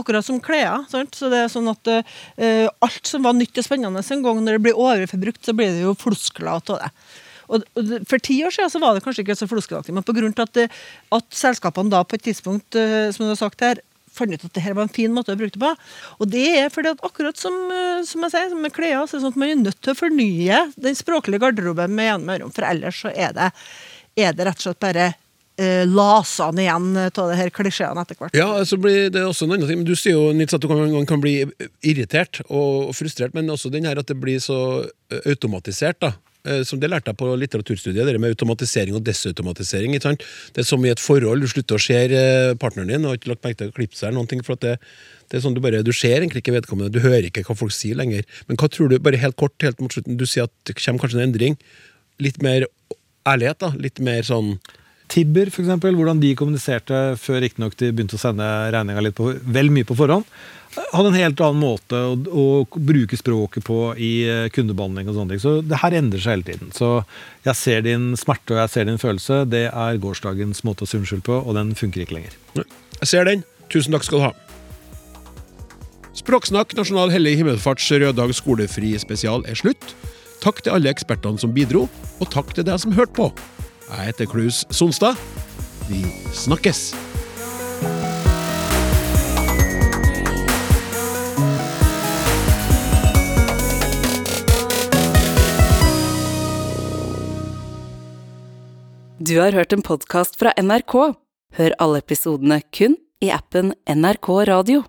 [0.00, 0.86] Akkurat som klær.
[0.88, 1.12] sant?
[1.18, 4.56] Så det er sånn at uh, Alt som var nytt og spennende en gang, når
[4.56, 6.88] det blir overforbrukt, så blir det jo floskler av det.
[7.48, 10.28] Og, og For ti år siden så var det kanskje ikke så floskelaktig, men pga.
[10.42, 10.70] At, det-
[11.12, 13.80] at selskapene da på et tidspunkt, eh, som du har sagt her,
[14.12, 15.70] fant ut at det her var en fin måte å bruke det på.
[16.20, 19.16] Og det er fordi at akkurat som, eh, som jeg sier, som med klær, så
[19.16, 22.26] er det sånn at man er nødt til å fornye den språklige garderoben med gjennom
[22.28, 23.50] mellomrom, for ellers så er det,
[24.20, 25.06] er det rett og slett bare
[25.56, 28.36] eh, lasene igjen av det her klisjeene etter hvert.
[28.36, 29.80] Ja, så blir det også en annen ting.
[29.80, 31.38] Men Du sier jo Nils, at du kan, kan bli
[31.80, 34.58] irritert og, frustrert, men også den her at det blir så
[35.24, 36.00] automatisert.
[36.04, 36.12] da.
[36.44, 39.94] Eh, Som Det lærte jeg på litteraturstudiet, det med automatisering og desautomatisering.
[39.94, 43.20] Det er som i et forhold, du slutter å se eh, partneren din og har
[43.20, 44.42] ikke lagt merke til klippseg eller noen ting.
[44.42, 44.78] for det,
[45.30, 47.72] det er sånn Du bare, du ser egentlig ikke vedkommende, du hører ikke hva folk
[47.72, 48.26] sier lenger.
[48.48, 51.06] Men hva tror du, bare helt kort, helt mot slutten, du sier at det kommer
[51.06, 51.58] kanskje en endring.
[52.18, 52.66] Litt mer
[53.24, 53.70] ærlighet, da?
[53.78, 54.56] Litt mer sånn
[55.12, 59.68] Tibber, for eksempel, hvordan de kommuniserte før riktignok de begynte å sende regninga litt vel
[59.74, 60.24] mye på forhånd,
[60.72, 62.44] hadde en helt annen måte å, å
[62.80, 65.42] bruke språket på i eh, kundebehandling og sånne ting.
[65.42, 66.70] Så det her endrer seg hele tiden.
[66.72, 66.88] Så
[67.44, 69.42] jeg ser din smerte og jeg ser din følelse.
[69.52, 72.38] Det er gårsdagens måte å si unnskyld på, og den funker ikke lenger.
[73.02, 73.44] Jeg ser den.
[73.72, 74.32] Tusen takk skal du ha.
[76.16, 79.92] Språksnakk Nasjonal hellig himmelfarts røddag skolefri spesial er slutt.
[80.40, 81.84] Takk til alle ekspertene som bidro,
[82.16, 83.28] og takk til deg som hørte på.
[83.92, 85.18] Jeg heter Klaus Sonstad.
[85.84, 85.98] Vi
[86.32, 86.94] snakkes!
[99.20, 100.96] Du har hørt en podkast fra NRK.
[101.60, 104.86] Hør alle episodene kun i appen NRK Radio.